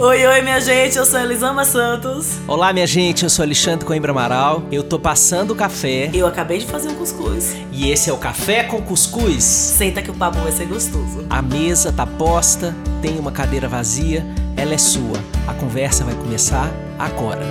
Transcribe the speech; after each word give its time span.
Oi, 0.00 0.24
oi, 0.24 0.42
minha 0.42 0.60
gente, 0.60 0.96
eu 0.96 1.04
sou 1.04 1.18
Elisama 1.18 1.64
Santos. 1.64 2.38
Olá, 2.46 2.72
minha 2.72 2.86
gente, 2.86 3.24
eu 3.24 3.28
sou 3.28 3.42
Alexandre 3.42 3.84
Coimbra 3.84 4.12
Amaral. 4.12 4.62
Eu 4.70 4.84
tô 4.84 4.96
passando 4.96 5.50
o 5.50 5.56
café. 5.56 6.08
Eu 6.14 6.24
acabei 6.24 6.58
de 6.58 6.66
fazer 6.66 6.88
um 6.88 6.94
cuscuz. 6.94 7.56
E 7.72 7.90
esse 7.90 8.08
é 8.08 8.12
o 8.12 8.16
Café 8.16 8.62
com 8.62 8.80
Cuscuz. 8.80 9.42
Senta 9.42 10.00
que 10.00 10.08
o 10.08 10.14
papo 10.14 10.38
vai 10.38 10.52
ser 10.52 10.66
gostoso. 10.66 11.26
A 11.28 11.42
mesa 11.42 11.92
tá 11.92 12.06
posta, 12.06 12.72
tem 13.02 13.18
uma 13.18 13.32
cadeira 13.32 13.66
vazia, 13.66 14.24
ela 14.56 14.72
é 14.72 14.78
sua. 14.78 15.18
A 15.48 15.54
conversa 15.54 16.04
vai 16.04 16.14
começar 16.14 16.70
agora. 16.96 17.42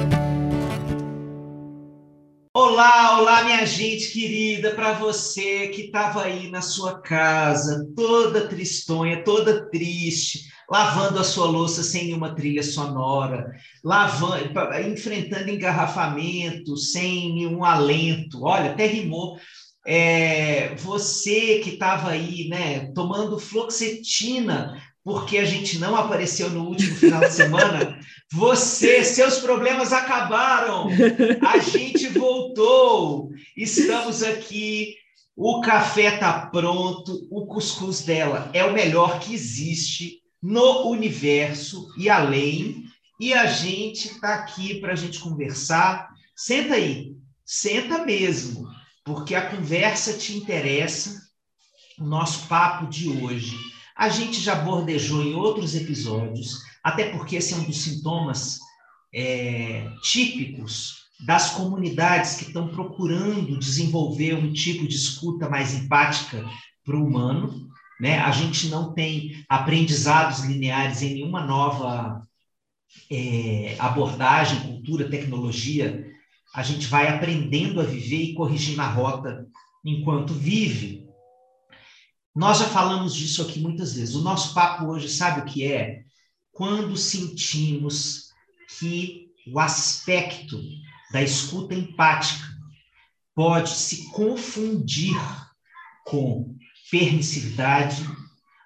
Olá, 2.55 3.19
olá, 3.19 3.43
minha 3.43 3.65
gente 3.65 4.09
querida, 4.13 4.71
para 4.71 4.93
você 4.93 5.67
que 5.67 5.81
estava 5.81 6.23
aí 6.23 6.49
na 6.49 6.61
sua 6.61 7.01
casa, 7.01 7.85
toda 7.93 8.47
tristonha, 8.47 9.21
toda 9.23 9.69
triste, 9.69 10.47
lavando 10.69 11.19
a 11.19 11.23
sua 11.23 11.45
louça 11.45 11.81
sem 11.81 12.05
nenhuma 12.05 12.35
trilha 12.35 12.63
sonora, 12.63 13.55
lavando, 13.83 14.51
enfrentando 14.87 15.49
engarrafamento 15.49 16.75
sem 16.75 17.33
nenhum 17.33 17.63
alento. 17.63 18.43
Olha, 18.43 18.71
até 18.71 18.85
rimou. 18.85 19.37
É, 19.85 20.75
você 20.75 21.59
que 21.59 21.71
estava 21.71 22.09
aí, 22.09 22.49
né, 22.49 22.91
tomando 22.93 23.39
fluoxetina 23.39 24.75
porque 25.07 25.37
a 25.37 25.45
gente 25.45 25.79
não 25.79 25.95
apareceu 25.95 26.49
no 26.49 26.67
último 26.67 26.93
final 26.97 27.21
de 27.21 27.31
semana, 27.31 27.97
você, 28.29 29.05
seus 29.05 29.39
problemas 29.39 29.93
acabaram. 29.93 30.89
A 31.47 31.59
gente 31.59 32.09
voltou. 32.09 33.29
Estamos 33.55 34.21
aqui. 34.21 34.95
O 35.33 35.61
café 35.61 36.15
está 36.15 36.47
pronto. 36.47 37.25
O 37.31 37.45
cuscuz 37.45 38.01
dela 38.01 38.49
é 38.51 38.65
o 38.65 38.73
melhor 38.73 39.21
que 39.21 39.33
existe 39.33 40.19
no 40.41 40.89
universo 40.89 41.87
e 41.97 42.09
além. 42.09 42.85
E 43.19 43.33
a 43.33 43.45
gente 43.47 44.09
está 44.09 44.35
aqui 44.35 44.79
para 44.79 44.93
a 44.93 44.95
gente 44.95 45.19
conversar. 45.19 46.09
Senta 46.35 46.75
aí, 46.75 47.15
senta 47.45 48.05
mesmo, 48.05 48.67
porque 49.03 49.33
a 49.33 49.49
conversa 49.49 50.17
te 50.17 50.37
interessa. 50.37 51.25
O 51.99 52.05
nosso 52.05 52.47
papo 52.47 52.87
de 52.87 53.09
hoje. 53.09 53.57
A 53.95 54.09
gente 54.09 54.39
já 54.39 54.53
bordejou 54.53 55.23
em 55.23 55.33
outros 55.33 55.73
episódios, 55.73 56.59
até 56.83 57.09
porque 57.09 57.37
esse 57.37 57.55
é 57.55 57.57
um 57.57 57.63
dos 57.63 57.81
sintomas 57.81 58.59
é, 59.11 59.89
típicos 60.03 61.07
das 61.25 61.51
comunidades 61.51 62.35
que 62.35 62.45
estão 62.45 62.67
procurando 62.67 63.57
desenvolver 63.57 64.35
um 64.35 64.53
tipo 64.53 64.87
de 64.87 64.95
escuta 64.95 65.49
mais 65.49 65.73
empática 65.73 66.45
para 66.85 66.95
o 66.95 67.03
humano. 67.03 67.67
Né? 67.99 68.19
A 68.19 68.31
gente 68.31 68.67
não 68.67 68.93
tem 68.93 69.43
aprendizados 69.49 70.41
lineares 70.41 71.01
em 71.01 71.15
nenhuma 71.15 71.45
nova 71.45 72.21
é, 73.11 73.75
abordagem, 73.79 74.61
cultura, 74.61 75.09
tecnologia. 75.09 76.05
A 76.53 76.63
gente 76.63 76.87
vai 76.87 77.07
aprendendo 77.07 77.81
a 77.81 77.83
viver 77.83 78.21
e 78.21 78.33
corrigindo 78.33 78.81
a 78.81 78.87
rota 78.87 79.47
enquanto 79.83 80.33
vive. 80.33 81.07
Nós 82.35 82.59
já 82.59 82.65
falamos 82.65 83.15
disso 83.15 83.41
aqui 83.41 83.59
muitas 83.59 83.95
vezes. 83.95 84.15
O 84.15 84.21
nosso 84.21 84.53
papo 84.53 84.85
hoje, 84.85 85.09
sabe 85.09 85.41
o 85.41 85.45
que 85.45 85.65
é? 85.65 86.03
Quando 86.51 86.95
sentimos 86.95 88.31
que 88.79 89.27
o 89.51 89.59
aspecto 89.59 90.61
da 91.11 91.21
escuta 91.21 91.73
empática 91.73 92.45
pode 93.33 93.69
se 93.69 94.09
confundir 94.11 95.15
com 96.05 96.56
permissividade, 96.89 98.05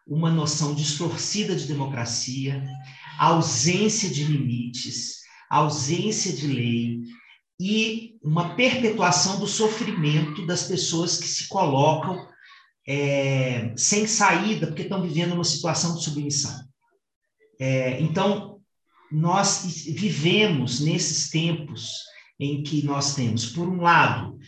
uma 0.06 0.32
noção 0.32 0.74
distorcida 0.76 1.56
de 1.56 1.68
democracia, 1.68 2.64
ausência 3.18 4.10
de 4.10 4.24
limites, 4.24 5.22
ausência 5.50 6.34
de 6.34 6.48
lei 6.48 7.02
e 7.60 8.16
uma 8.24 8.56
perpetuação 8.56 9.40
do 9.40 9.48
sofrimento 9.48 10.46
das 10.46 10.64
pessoas 10.64 11.18
que 11.18 11.28
se 11.28 11.48
colocam 11.48 12.28
é, 12.88 13.74
sem 13.78 14.08
saída 14.08 14.68
porque 14.68 14.82
estão 14.84 15.02
vivendo 15.02 15.34
uma 15.34 15.44
situação 15.44 15.96
de 15.96 16.04
submissão. 16.04 16.60
É, 17.60 18.02
então, 18.02 18.60
nós 19.12 19.86
vivemos 19.88 20.80
nesses 20.80 21.30
tempos 21.30 22.00
em 22.40 22.64
que 22.64 22.84
nós 22.84 23.14
temos, 23.14 23.46
por 23.46 23.68
um 23.68 23.82
lado, 23.82 24.40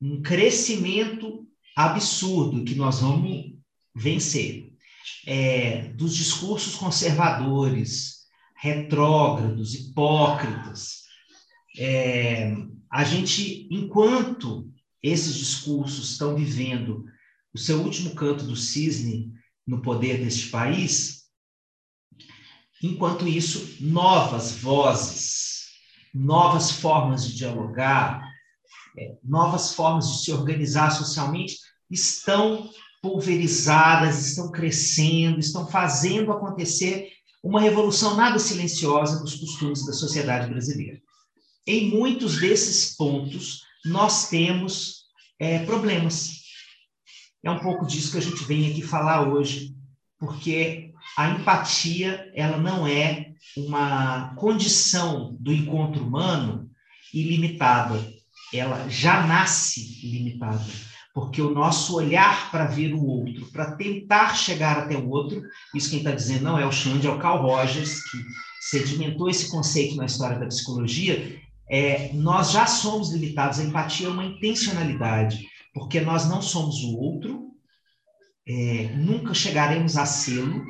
um 0.00 0.22
crescimento 0.22 1.46
absurdo 1.74 2.64
que 2.64 2.74
nós 2.74 3.00
vamos 3.00 3.54
vencer, 3.94 4.72
é, 5.26 5.88
dos 5.88 6.14
discursos 6.14 6.74
conservadores, 6.74 8.24
retrógrados, 8.56 9.74
hipócritas. 9.74 11.02
É, 11.78 12.54
a 12.90 13.04
gente, 13.04 13.68
enquanto 13.70 14.70
esses 15.02 15.34
discursos 15.34 16.12
estão 16.12 16.34
vivendo 16.34 17.04
o 17.52 17.58
seu 17.58 17.82
último 17.82 18.14
canto 18.14 18.44
do 18.44 18.56
cisne 18.56 19.32
no 19.66 19.82
poder 19.82 20.22
deste 20.22 20.48
país, 20.48 21.24
enquanto 22.82 23.26
isso, 23.26 23.76
novas 23.80 24.52
vozes, 24.52 25.66
novas 26.12 26.70
formas 26.70 27.26
de 27.26 27.36
dialogar, 27.36 28.33
novas 29.22 29.74
formas 29.74 30.08
de 30.08 30.24
se 30.24 30.32
organizar 30.32 30.90
socialmente 30.90 31.58
estão 31.90 32.70
pulverizadas, 33.02 34.26
estão 34.26 34.50
crescendo, 34.50 35.38
estão 35.38 35.66
fazendo 35.66 36.32
acontecer 36.32 37.10
uma 37.42 37.60
revolução 37.60 38.16
nada 38.16 38.38
silenciosa 38.38 39.22
dos 39.22 39.34
costumes 39.34 39.84
da 39.84 39.92
sociedade 39.92 40.48
brasileira. 40.48 40.98
Em 41.66 41.90
muitos 41.90 42.40
desses 42.40 42.96
pontos, 42.96 43.62
nós 43.84 44.30
temos 44.30 45.04
é, 45.38 45.58
problemas. 45.60 46.40
É 47.42 47.50
um 47.50 47.58
pouco 47.58 47.86
disso 47.86 48.12
que 48.12 48.18
a 48.18 48.22
gente 48.22 48.44
vem 48.44 48.70
aqui 48.70 48.80
falar 48.80 49.28
hoje, 49.28 49.76
porque 50.18 50.92
a 51.18 51.28
empatia 51.28 52.32
ela 52.34 52.56
não 52.56 52.86
é 52.86 53.34
uma 53.56 54.34
condição 54.36 55.36
do 55.38 55.52
encontro 55.52 56.02
humano 56.02 56.70
ilimitada, 57.12 58.13
ela 58.58 58.88
já 58.88 59.26
nasce 59.26 60.00
limitada 60.02 60.64
porque 61.14 61.40
o 61.40 61.54
nosso 61.54 61.94
olhar 61.94 62.50
para 62.50 62.64
ver 62.64 62.92
o 62.92 63.06
outro, 63.06 63.46
para 63.52 63.76
tentar 63.76 64.34
chegar 64.34 64.76
até 64.76 64.96
o 64.96 65.08
outro, 65.08 65.40
isso 65.72 65.88
quem 65.88 66.00
está 66.00 66.10
dizendo 66.10 66.42
não 66.42 66.58
é 66.58 66.66
o 66.66 66.72
Xande, 66.72 67.06
é 67.06 67.10
o 67.10 67.20
Carl 67.20 67.40
Rogers, 67.40 68.02
que 68.10 68.18
sedimentou 68.60 69.30
esse 69.30 69.48
conceito 69.48 69.94
na 69.94 70.06
história 70.06 70.40
da 70.40 70.46
psicologia, 70.46 71.40
é, 71.70 72.12
nós 72.12 72.50
já 72.50 72.66
somos 72.66 73.12
limitados, 73.12 73.60
a 73.60 73.64
empatia 73.64 74.08
é 74.08 74.10
uma 74.10 74.24
intencionalidade, 74.24 75.46
porque 75.72 76.00
nós 76.00 76.28
não 76.28 76.42
somos 76.42 76.82
o 76.82 76.96
outro, 76.96 77.52
é, 78.46 78.92
nunca 78.96 79.32
chegaremos 79.32 79.96
a 79.96 80.04
sê-lo, 80.04 80.64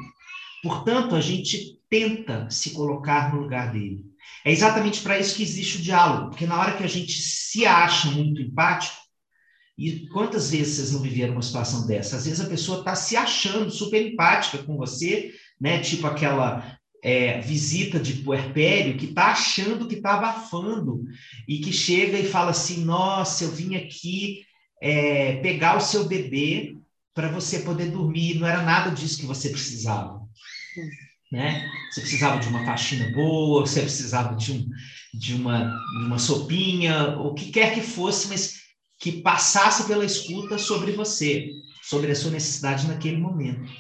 portanto, 0.62 1.14
a 1.14 1.22
gente 1.22 1.80
tenta 1.88 2.50
se 2.50 2.70
colocar 2.72 3.34
no 3.34 3.40
lugar 3.40 3.72
dele. 3.72 4.04
É 4.44 4.52
exatamente 4.52 5.00
para 5.00 5.18
isso 5.18 5.36
que 5.36 5.42
existe 5.42 5.78
o 5.78 5.82
diálogo, 5.82 6.30
porque 6.30 6.46
na 6.46 6.60
hora 6.60 6.76
que 6.76 6.84
a 6.84 6.88
gente 6.88 7.12
se 7.20 7.64
acha 7.64 8.10
muito 8.10 8.42
empático, 8.42 9.04
e 9.76 10.06
quantas 10.08 10.50
vezes 10.50 10.76
vocês 10.76 10.92
não 10.92 11.00
viveram 11.00 11.32
uma 11.32 11.42
situação 11.42 11.86
dessa? 11.86 12.16
Às 12.16 12.26
vezes 12.26 12.40
a 12.40 12.48
pessoa 12.48 12.78
está 12.78 12.94
se 12.94 13.16
achando 13.16 13.70
super 13.70 14.00
empática 14.06 14.58
com 14.58 14.76
você, 14.76 15.34
né? 15.60 15.80
Tipo 15.80 16.06
aquela 16.06 16.78
é, 17.02 17.40
visita 17.40 17.98
de 17.98 18.14
puerpério 18.14 18.96
que 18.96 19.06
está 19.06 19.32
achando 19.32 19.88
que 19.88 19.96
está 19.96 20.14
abafando 20.14 21.04
e 21.48 21.58
que 21.58 21.72
chega 21.72 22.18
e 22.18 22.24
fala 22.28 22.50
assim: 22.52 22.84
Nossa, 22.84 23.44
eu 23.44 23.50
vim 23.50 23.74
aqui 23.74 24.42
é, 24.80 25.36
pegar 25.36 25.76
o 25.76 25.80
seu 25.80 26.04
bebê 26.04 26.76
para 27.12 27.28
você 27.28 27.60
poder 27.60 27.90
dormir. 27.90 28.38
Não 28.38 28.46
era 28.46 28.62
nada 28.62 28.90
disso 28.90 29.18
que 29.18 29.26
você 29.26 29.48
precisava. 29.48 30.20
Né? 31.32 31.68
Você 31.90 32.00
precisava 32.00 32.38
de 32.38 32.48
uma 32.48 32.64
faxina 32.64 33.10
boa, 33.12 33.66
você 33.66 33.80
precisava 33.80 34.36
de, 34.36 34.52
um, 34.52 34.68
de, 35.12 35.34
uma, 35.34 35.64
de 35.98 36.04
uma 36.06 36.18
sopinha, 36.18 37.18
o 37.18 37.34
que 37.34 37.50
quer 37.50 37.74
que 37.74 37.80
fosse, 37.80 38.28
mas 38.28 38.54
que 38.98 39.20
passasse 39.20 39.86
pela 39.86 40.04
escuta 40.04 40.58
sobre 40.58 40.92
você, 40.92 41.48
sobre 41.82 42.12
a 42.12 42.14
sua 42.14 42.30
necessidade 42.30 42.86
naquele 42.86 43.16
momento. 43.16 43.70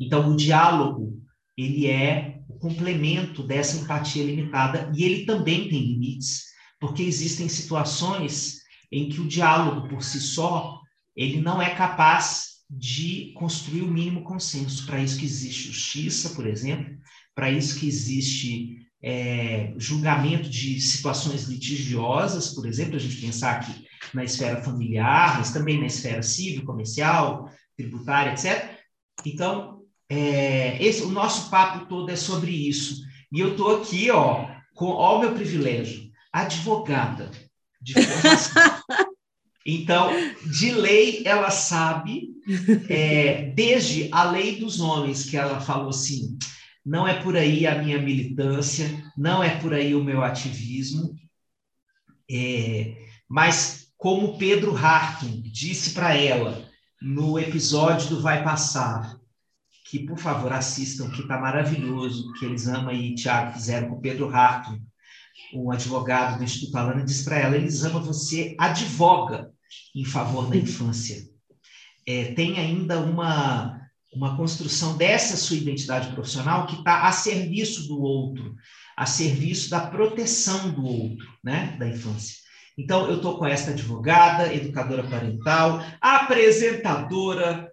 Então, 0.00 0.30
o 0.30 0.36
diálogo, 0.36 1.22
ele 1.56 1.86
é 1.86 2.40
o 2.48 2.58
complemento 2.58 3.42
dessa 3.42 3.76
empatia 3.76 4.24
limitada 4.24 4.90
e 4.94 5.04
ele 5.04 5.26
também 5.26 5.68
tem 5.68 5.80
limites, 5.80 6.44
porque 6.80 7.02
existem 7.02 7.48
situações 7.48 8.60
em 8.90 9.08
que 9.08 9.20
o 9.20 9.28
diálogo 9.28 9.88
por 9.88 10.02
si 10.02 10.20
só, 10.20 10.80
ele 11.14 11.40
não 11.40 11.60
é 11.60 11.74
capaz 11.74 12.49
de 12.70 13.32
construir 13.34 13.82
o 13.82 13.90
mínimo 13.90 14.22
consenso. 14.22 14.86
Para 14.86 15.02
isso 15.02 15.18
que 15.18 15.24
existe 15.24 15.68
justiça, 15.68 16.30
por 16.30 16.46
exemplo, 16.46 16.96
para 17.34 17.50
isso 17.50 17.78
que 17.80 17.88
existe 17.88 18.86
é, 19.02 19.74
julgamento 19.76 20.48
de 20.48 20.80
situações 20.80 21.44
litigiosas, 21.44 22.54
por 22.54 22.66
exemplo, 22.66 22.96
a 22.96 22.98
gente 22.98 23.20
pensar 23.20 23.56
aqui 23.56 23.86
na 24.14 24.22
esfera 24.22 24.62
familiar, 24.62 25.38
mas 25.38 25.52
também 25.52 25.80
na 25.80 25.86
esfera 25.86 26.22
civil, 26.22 26.64
comercial, 26.64 27.50
tributária, 27.76 28.32
etc. 28.32 28.78
Então, 29.26 29.82
é, 30.08 30.82
esse, 30.82 31.02
o 31.02 31.08
nosso 31.08 31.50
papo 31.50 31.86
todo 31.86 32.10
é 32.10 32.16
sobre 32.16 32.52
isso. 32.52 33.02
E 33.32 33.40
eu 33.40 33.56
tô 33.56 33.76
aqui, 33.76 34.10
ó, 34.10 34.46
com 34.74 34.86
ó 34.86 35.16
o 35.16 35.20
meu 35.20 35.32
privilégio, 35.32 36.10
advogada 36.32 37.30
de 37.80 37.94
formação. 37.94 38.80
Então, 39.66 40.10
de 40.46 40.72
lei, 40.72 41.22
ela 41.26 41.50
sabe, 41.50 42.30
é, 42.88 43.52
desde 43.52 44.08
a 44.12 44.24
lei 44.30 44.58
dos 44.58 44.78
nomes, 44.78 45.24
que 45.24 45.36
ela 45.36 45.60
falou 45.60 45.90
assim: 45.90 46.38
não 46.84 47.06
é 47.06 47.22
por 47.22 47.36
aí 47.36 47.66
a 47.66 47.82
minha 47.82 47.98
militância, 47.98 48.88
não 49.16 49.42
é 49.42 49.56
por 49.60 49.74
aí 49.74 49.94
o 49.94 50.04
meu 50.04 50.22
ativismo, 50.22 51.14
é, 52.30 52.96
mas 53.28 53.88
como 53.96 54.38
Pedro 54.38 54.76
Hartung 54.76 55.42
disse 55.42 55.90
para 55.90 56.14
ela 56.14 56.68
no 57.00 57.38
episódio 57.38 58.08
do 58.08 58.22
Vai 58.22 58.42
Passar, 58.42 59.18
que 59.90 60.00
por 60.00 60.18
favor 60.18 60.52
assistam, 60.52 61.10
que 61.10 61.22
está 61.22 61.38
maravilhoso, 61.38 62.32
que 62.34 62.44
eles 62.44 62.66
amam 62.68 62.94
e 62.94 63.14
Tiago 63.14 63.52
fizeram 63.52 63.88
com 63.88 64.00
Pedro 64.00 64.28
Hartung, 64.28 64.80
um 65.52 65.70
advogado 65.70 66.38
do 66.38 66.44
Instituto 66.44 66.76
Alana, 66.76 67.04
disse 67.04 67.24
para 67.24 67.38
ela: 67.38 67.56
Elisama, 67.56 68.00
você 68.00 68.54
advoga 68.58 69.50
em 69.94 70.04
favor 70.04 70.48
da 70.48 70.56
infância. 70.56 71.29
É, 72.10 72.32
tem 72.34 72.58
ainda 72.58 72.98
uma, 72.98 73.80
uma 74.12 74.36
construção 74.36 74.96
dessa 74.96 75.36
sua 75.36 75.56
identidade 75.56 76.12
profissional 76.12 76.66
que 76.66 76.76
está 76.76 77.02
a 77.02 77.12
serviço 77.12 77.86
do 77.86 78.02
outro, 78.02 78.56
a 78.96 79.06
serviço 79.06 79.70
da 79.70 79.80
proteção 79.80 80.70
do 80.72 80.84
outro, 80.84 81.28
né, 81.44 81.76
da 81.78 81.86
infância. 81.86 82.36
Então, 82.76 83.08
eu 83.08 83.16
estou 83.16 83.38
com 83.38 83.46
esta 83.46 83.70
advogada, 83.70 84.52
educadora 84.52 85.04
parental, 85.04 85.84
apresentadora, 86.00 87.70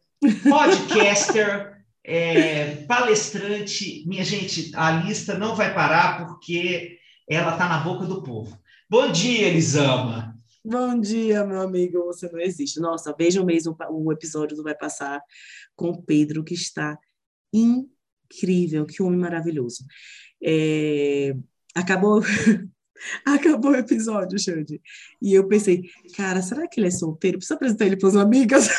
podcaster, 0.48 1.78
é, 2.06 2.76
palestrante. 2.88 4.04
Minha 4.06 4.24
gente, 4.24 4.72
a 4.76 4.92
lista 4.92 5.38
não 5.38 5.56
vai 5.56 5.74
parar 5.74 6.28
porque 6.28 6.98
ela 7.28 7.54
está 7.54 7.68
na 7.68 7.80
boca 7.80 8.06
do 8.06 8.22
povo. 8.22 8.58
Bom 8.90 9.12
dia, 9.12 9.48
Elisama. 9.48 10.37
Bom 10.70 11.00
dia, 11.00 11.46
meu 11.46 11.62
amigo. 11.62 12.04
Você 12.08 12.30
não 12.30 12.42
existe. 12.42 12.78
Nossa, 12.82 13.16
vejam 13.18 13.46
mesmo 13.46 13.74
o 13.90 14.12
episódio 14.12 14.58
do 14.58 14.64
Vai 14.64 14.76
Passar 14.76 15.22
com 15.78 15.92
o 15.92 16.02
Pedro, 16.04 16.44
que 16.44 16.54
está 16.54 17.00
incrível. 17.54 18.86
Que 18.86 19.02
homem 19.02 19.18
maravilhoso. 19.18 19.86
É... 20.44 21.34
Acabou. 21.74 22.22
Acabou 23.26 23.72
o 23.72 23.76
episódio, 23.78 24.38
Xande. 24.38 24.82
E 25.22 25.34
eu 25.34 25.48
pensei, 25.48 25.84
cara, 26.18 26.42
será 26.42 26.68
que 26.68 26.82
ele 26.82 26.88
é 26.88 26.92
solteiro? 26.92 27.38
Precisa 27.38 27.56
apresentar 27.56 27.86
ele 27.86 27.96
para 27.96 28.10
as 28.10 28.16
amigas? 28.18 28.68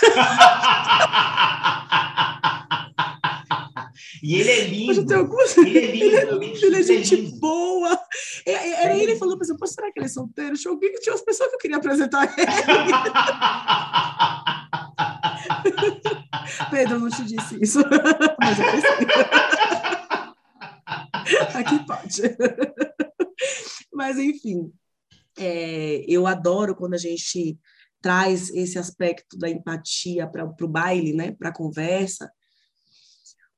E 4.22 4.34
ele 4.34 4.50
é 4.50 4.66
lindo. 4.66 5.14
Algumas... 5.14 5.56
Ele 5.56 5.78
é 5.78 5.92
lindo. 5.92 6.04
Ele 6.08 6.16
é, 6.16 6.24
lindo, 6.34 6.66
ele 6.66 6.76
é 6.76 6.82
gente 6.82 7.14
é 7.14 7.18
ele 9.10 9.18
falando, 9.18 9.38
pensei, 9.38 9.56
será 9.66 9.92
que 9.92 9.98
ele 9.98 10.06
é 10.06 10.08
solteiro? 10.08 10.56
Tinha 10.56 10.72
alguém 10.72 10.90
que 10.92 11.00
tinha 11.00 11.14
as 11.14 11.20
pessoas 11.22 11.50
que 11.50 11.56
eu 11.56 11.60
queria 11.60 11.76
apresentar 11.76 12.24
ele. 12.24 12.46
Pedro, 16.70 17.00
não 17.00 17.10
te 17.10 17.24
disse 17.24 17.58
isso. 17.62 17.80
Mas 18.40 18.58
eu 18.58 18.64
pensei. 18.70 18.90
Aqui 21.54 21.86
pode. 21.86 22.22
Mas, 23.92 24.18
enfim, 24.18 24.72
é, 25.38 26.04
eu 26.08 26.26
adoro 26.26 26.74
quando 26.74 26.94
a 26.94 26.98
gente 26.98 27.58
traz 28.00 28.48
esse 28.50 28.78
aspecto 28.78 29.36
da 29.36 29.50
empatia 29.50 30.26
para 30.26 30.44
o 30.44 30.68
baile, 30.68 31.12
né, 31.12 31.32
para 31.32 31.48
a 31.48 31.54
conversa, 31.54 32.30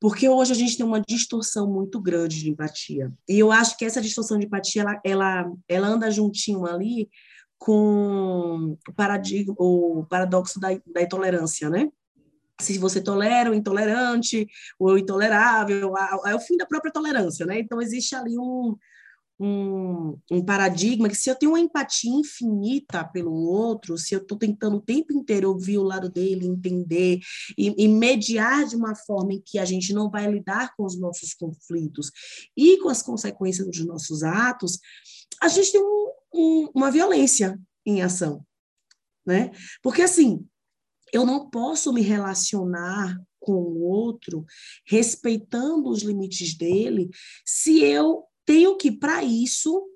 porque 0.00 0.28
hoje 0.28 0.52
a 0.52 0.54
gente 0.56 0.78
tem 0.78 0.86
uma 0.86 1.00
distorção 1.00 1.70
muito 1.70 2.00
grande 2.00 2.40
de 2.40 2.50
empatia. 2.50 3.12
E 3.28 3.38
eu 3.38 3.52
acho 3.52 3.76
que 3.76 3.84
essa 3.84 4.00
distorção 4.00 4.38
de 4.38 4.46
empatia, 4.46 4.80
ela, 4.80 5.00
ela, 5.04 5.52
ela 5.68 5.88
anda 5.88 6.10
juntinho 6.10 6.64
ali 6.64 7.10
com 7.58 8.78
o, 8.88 8.92
paradigma, 8.94 9.54
o 9.58 10.06
paradoxo 10.08 10.58
da, 10.58 10.68
da 10.86 11.02
intolerância, 11.02 11.68
né? 11.68 11.90
Se 12.58 12.78
você 12.78 13.00
tolera 13.00 13.50
o 13.50 13.54
intolerante, 13.54 14.46
o 14.78 14.96
intolerável, 14.96 15.92
é 16.26 16.34
o 16.34 16.40
fim 16.40 16.56
da 16.56 16.66
própria 16.66 16.92
tolerância, 16.92 17.44
né? 17.44 17.58
Então, 17.58 17.80
existe 17.80 18.14
ali 18.14 18.38
um, 18.38 18.76
um, 19.40 20.18
um, 20.30 20.44
paradigma 20.44 21.08
que 21.08 21.14
se 21.14 21.30
eu 21.30 21.34
tenho 21.34 21.52
uma 21.52 21.60
empatia 21.60 22.12
infinita 22.12 23.02
pelo 23.02 23.32
outro, 23.32 23.96
se 23.96 24.14
eu 24.14 24.20
estou 24.20 24.36
tentando 24.36 24.76
o 24.76 24.82
tempo 24.82 25.14
inteiro 25.14 25.48
ouvir 25.48 25.78
o 25.78 25.82
lado 25.82 26.10
dele, 26.10 26.46
entender 26.46 27.20
e, 27.56 27.84
e, 27.84 27.88
mediar 27.88 28.66
de 28.66 28.76
uma 28.76 28.94
forma 28.94 29.32
em 29.32 29.40
que 29.40 29.58
a 29.58 29.64
gente 29.64 29.94
não 29.94 30.10
vai 30.10 30.30
lidar 30.30 30.76
com 30.76 30.84
os 30.84 30.98
nossos 30.98 31.32
conflitos 31.32 32.10
e 32.54 32.76
com 32.78 32.90
as 32.90 33.02
consequências 33.02 33.66
dos 33.66 33.86
nossos 33.86 34.22
atos, 34.22 34.78
a 35.42 35.48
gente 35.48 35.72
tem 35.72 35.80
um, 35.80 36.10
um, 36.34 36.70
uma 36.74 36.90
violência 36.90 37.58
em 37.86 38.02
ação, 38.02 38.44
né? 39.26 39.50
Porque 39.82 40.02
assim, 40.02 40.46
eu 41.14 41.24
não 41.24 41.48
posso 41.48 41.92
me 41.94 42.02
relacionar 42.02 43.18
com 43.40 43.54
o 43.54 43.80
outro 43.80 44.44
respeitando 44.86 45.88
os 45.88 46.02
limites 46.02 46.54
dele 46.54 47.08
se 47.42 47.80
eu 47.82 48.24
tenho 48.50 48.76
que, 48.76 48.90
para 48.90 49.22
isso, 49.22 49.88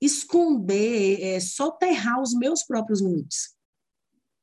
esconder, 0.00 1.20
é, 1.20 1.40
soterrar 1.40 2.22
os 2.22 2.32
meus 2.32 2.62
próprios 2.62 3.02
limites. 3.02 3.56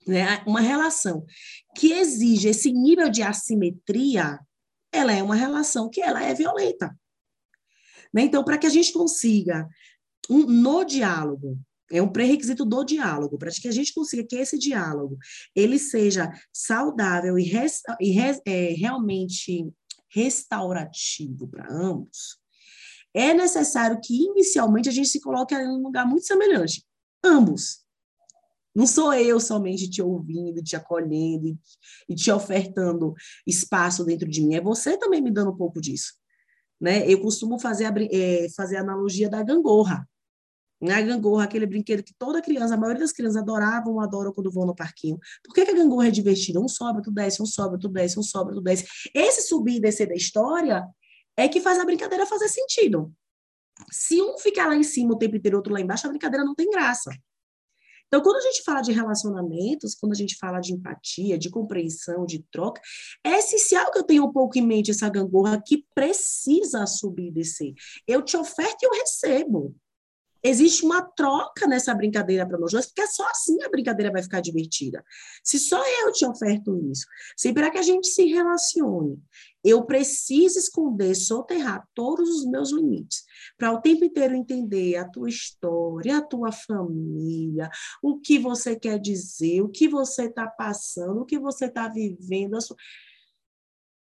Né? 0.06 0.44
Uma 0.46 0.60
relação 0.60 1.26
que 1.78 1.94
exige 1.94 2.50
esse 2.50 2.74
nível 2.74 3.10
de 3.10 3.24
assimetria, 3.24 4.38
ela 4.92 5.14
é 5.14 5.24
uma 5.24 5.36
relação 5.36 5.90
que 5.90 6.02
ela 6.02 6.22
é 6.22 6.34
violenta. 6.34 6.94
Né? 8.14 8.24
Então, 8.24 8.44
para 8.44 8.58
que 8.58 8.68
a 8.68 8.70
gente 8.70 8.92
consiga, 8.92 9.66
um, 10.30 10.40
no 10.40 10.84
diálogo, 10.84 11.58
é 11.90 12.02
um 12.02 12.12
pré-requisito 12.12 12.66
do 12.66 12.84
diálogo, 12.84 13.38
para 13.38 13.50
que 13.50 13.70
a 13.70 13.72
gente 13.72 13.94
consiga 13.94 14.28
que 14.28 14.36
esse 14.36 14.60
diálogo 14.60 15.18
ele 15.56 15.80
seja 15.80 16.30
saudável 16.52 17.40
e, 17.40 17.50
e 18.02 18.12
res, 18.12 18.42
é, 18.46 18.74
realmente 18.74 19.72
restaurativo 20.10 21.48
para 21.48 21.66
ambos, 21.72 22.40
é 23.14 23.34
necessário 23.34 24.00
que 24.02 24.16
inicialmente 24.16 24.90
a 24.90 24.92
gente 24.92 25.10
se 25.10 25.20
coloque 25.20 25.56
em 25.56 25.68
um 25.68 25.82
lugar 25.82 26.06
muito 26.06 26.26
semelhante. 26.26 26.86
Ambos. 27.24 27.80
Não 28.76 28.86
sou 28.86 29.14
eu 29.14 29.40
somente 29.40 29.90
te 29.90 30.02
ouvindo, 30.02 30.64
te 30.64 30.76
acolhendo 30.76 31.58
e, 32.08 32.16
te 32.16 32.32
ofertando 32.32 33.14
espaço 33.46 34.06
dentro 34.06 34.30
de 34.30 34.42
mim. 34.42 34.56
É 34.56 34.62
você 34.62 34.96
também 34.98 35.22
me 35.22 35.32
dando 35.32 35.52
um 35.52 35.58
pouco 35.58 35.82
disso. 35.82 36.14
Né? 36.80 37.06
Eu 37.10 37.20
costumo 37.22 37.60
fazer 37.60 37.86
a, 37.86 37.94
é, 38.12 38.48
fazer 38.56 38.78
a 38.78 38.82
analogia 38.82 39.28
da 39.28 39.44
gangorra. 39.44 40.08
Né? 40.82 40.94
A 40.94 41.02
gangorra, 41.02 41.44
aquele 41.44 41.66
brinquedo 41.66 42.04
que 42.04 42.14
toda 42.18 42.42
criança, 42.42 42.76
a 42.76 42.78
maioria 42.78 43.02
das 43.02 43.12
crianças 43.12 43.42
adoravam, 43.42 44.00
adoram 44.00 44.32
quando 44.32 44.52
vão 44.52 44.66
no 44.66 44.76
parquinho. 44.76 45.18
Por 45.44 45.54
que, 45.54 45.66
que 45.66 45.72
a 45.72 45.76
gangorra 45.76 46.08
é 46.08 46.12
divertida? 46.12 46.62
Um 46.62 46.70
sobe, 46.70 47.02
tu 47.02 47.12
desce, 47.12 47.42
um 47.42 47.46
sobe, 47.46 47.78
tu 47.80 47.90
desce, 47.90 48.18
um 48.20 48.24
sobe, 48.24 48.54
tu 48.54 48.62
desce. 48.62 48.86
Esse 49.14 49.42
subir 49.42 49.78
e 49.78 49.82
descer 49.82 50.08
da 50.08 50.16
história 50.16 50.88
é 51.40 51.48
que 51.48 51.62
faz 51.62 51.80
a 51.80 51.86
brincadeira 51.86 52.26
fazer 52.26 52.50
sentido. 52.50 53.14
Se 53.92 54.22
um 54.22 54.38
ficar 54.38 54.68
lá 54.68 54.76
em 54.76 54.84
cima 54.84 55.14
o 55.14 55.18
tempo 55.18 55.38
inteiro 55.38 55.58
outro 55.58 55.74
lá 55.74 55.80
embaixo, 55.80 56.06
a 56.06 56.10
brincadeira 56.10 56.46
não 56.46 56.54
tem 56.54 56.70
graça. 56.70 57.12
Então, 58.08 58.22
quando 58.22 58.38
a 58.38 58.42
gente 58.42 58.64
fala 58.64 58.82
de 58.82 58.92
relacionamentos, 58.92 59.96
quando 59.96 60.14
a 60.14 60.16
gente 60.16 60.36
fala 60.36 60.60
de 60.60 60.74
empatia, 60.74 61.38
de 61.38 61.50
compreensão, 61.50 62.26
de 62.26 62.44
troca, 62.52 62.82
é 63.24 63.38
essencial 63.38 63.92
que 63.92 64.00
eu 64.00 64.04
tenha 64.04 64.24
um 64.24 64.34
pouco 64.34 64.58
em 64.58 64.66
mente 64.66 64.90
essa 64.90 65.08
gangorra 65.08 65.62
que 65.64 65.86
precisa 65.94 66.86
subir 66.88 67.28
e 67.28 67.32
descer. 67.32 67.74
Eu 68.08 68.24
te 68.24 68.36
oferto 68.36 68.82
e 68.82 68.86
eu 68.88 68.92
recebo. 68.92 69.76
Existe 70.42 70.86
uma 70.86 71.02
troca 71.02 71.68
nessa 71.68 71.94
brincadeira 71.94 72.48
para 72.48 72.58
nós 72.58 72.72
dois, 72.72 72.86
porque 72.86 73.02
é 73.02 73.08
só 73.08 73.28
assim 73.30 73.62
a 73.62 73.70
brincadeira 73.70 74.12
vai 74.12 74.24
ficar 74.24 74.40
divertida. 74.40 75.04
Se 75.44 75.60
só 75.60 75.82
eu 76.02 76.12
te 76.14 76.26
oferto 76.26 76.78
isso, 76.90 77.06
se 77.36 77.54
para 77.54 77.70
que 77.70 77.78
a 77.78 77.82
gente 77.82 78.08
se 78.08 78.26
relacione, 78.26 79.22
eu 79.64 79.86
preciso 79.86 80.58
esconder, 80.58 81.16
soterrar 81.16 81.88
todos 81.94 82.30
os 82.30 82.46
meus 82.46 82.72
limites, 82.72 83.24
para 83.58 83.72
o 83.72 83.82
tempo 83.82 84.06
inteiro 84.06 84.36
entender 84.36 84.96
a 84.96 85.08
tua 85.08 85.30
história, 85.30 86.18
a 86.18 86.22
tua 86.22 86.52
família, 86.52 87.70
o 88.02 88.20
que 88.20 88.40
você 88.40 88.76
quer 88.76 89.00
dizer, 89.00 89.62
o 89.62 89.70
que 89.70 89.88
você 89.88 90.26
está 90.26 90.48
passando, 90.48 91.22
o 91.22 91.26
que 91.26 91.40
você 91.40 91.66
está 91.66 91.88
vivendo. 91.88 92.58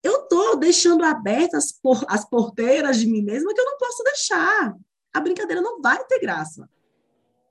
Eu 0.03 0.23
estou 0.23 0.57
deixando 0.57 1.05
abertas 1.05 1.73
por, 1.73 2.05
as 2.09 2.29
porteiras 2.29 2.99
de 2.99 3.07
mim 3.07 3.23
mesma 3.23 3.55
que 3.55 3.61
eu 3.61 3.67
não 3.67 3.79
posso 3.79 4.03
deixar 4.03 4.75
a 5.13 5.21
brincadeira 5.21 5.61
não 5.61 5.81
vai 5.81 6.05
ter 6.07 6.21
graça. 6.21 6.69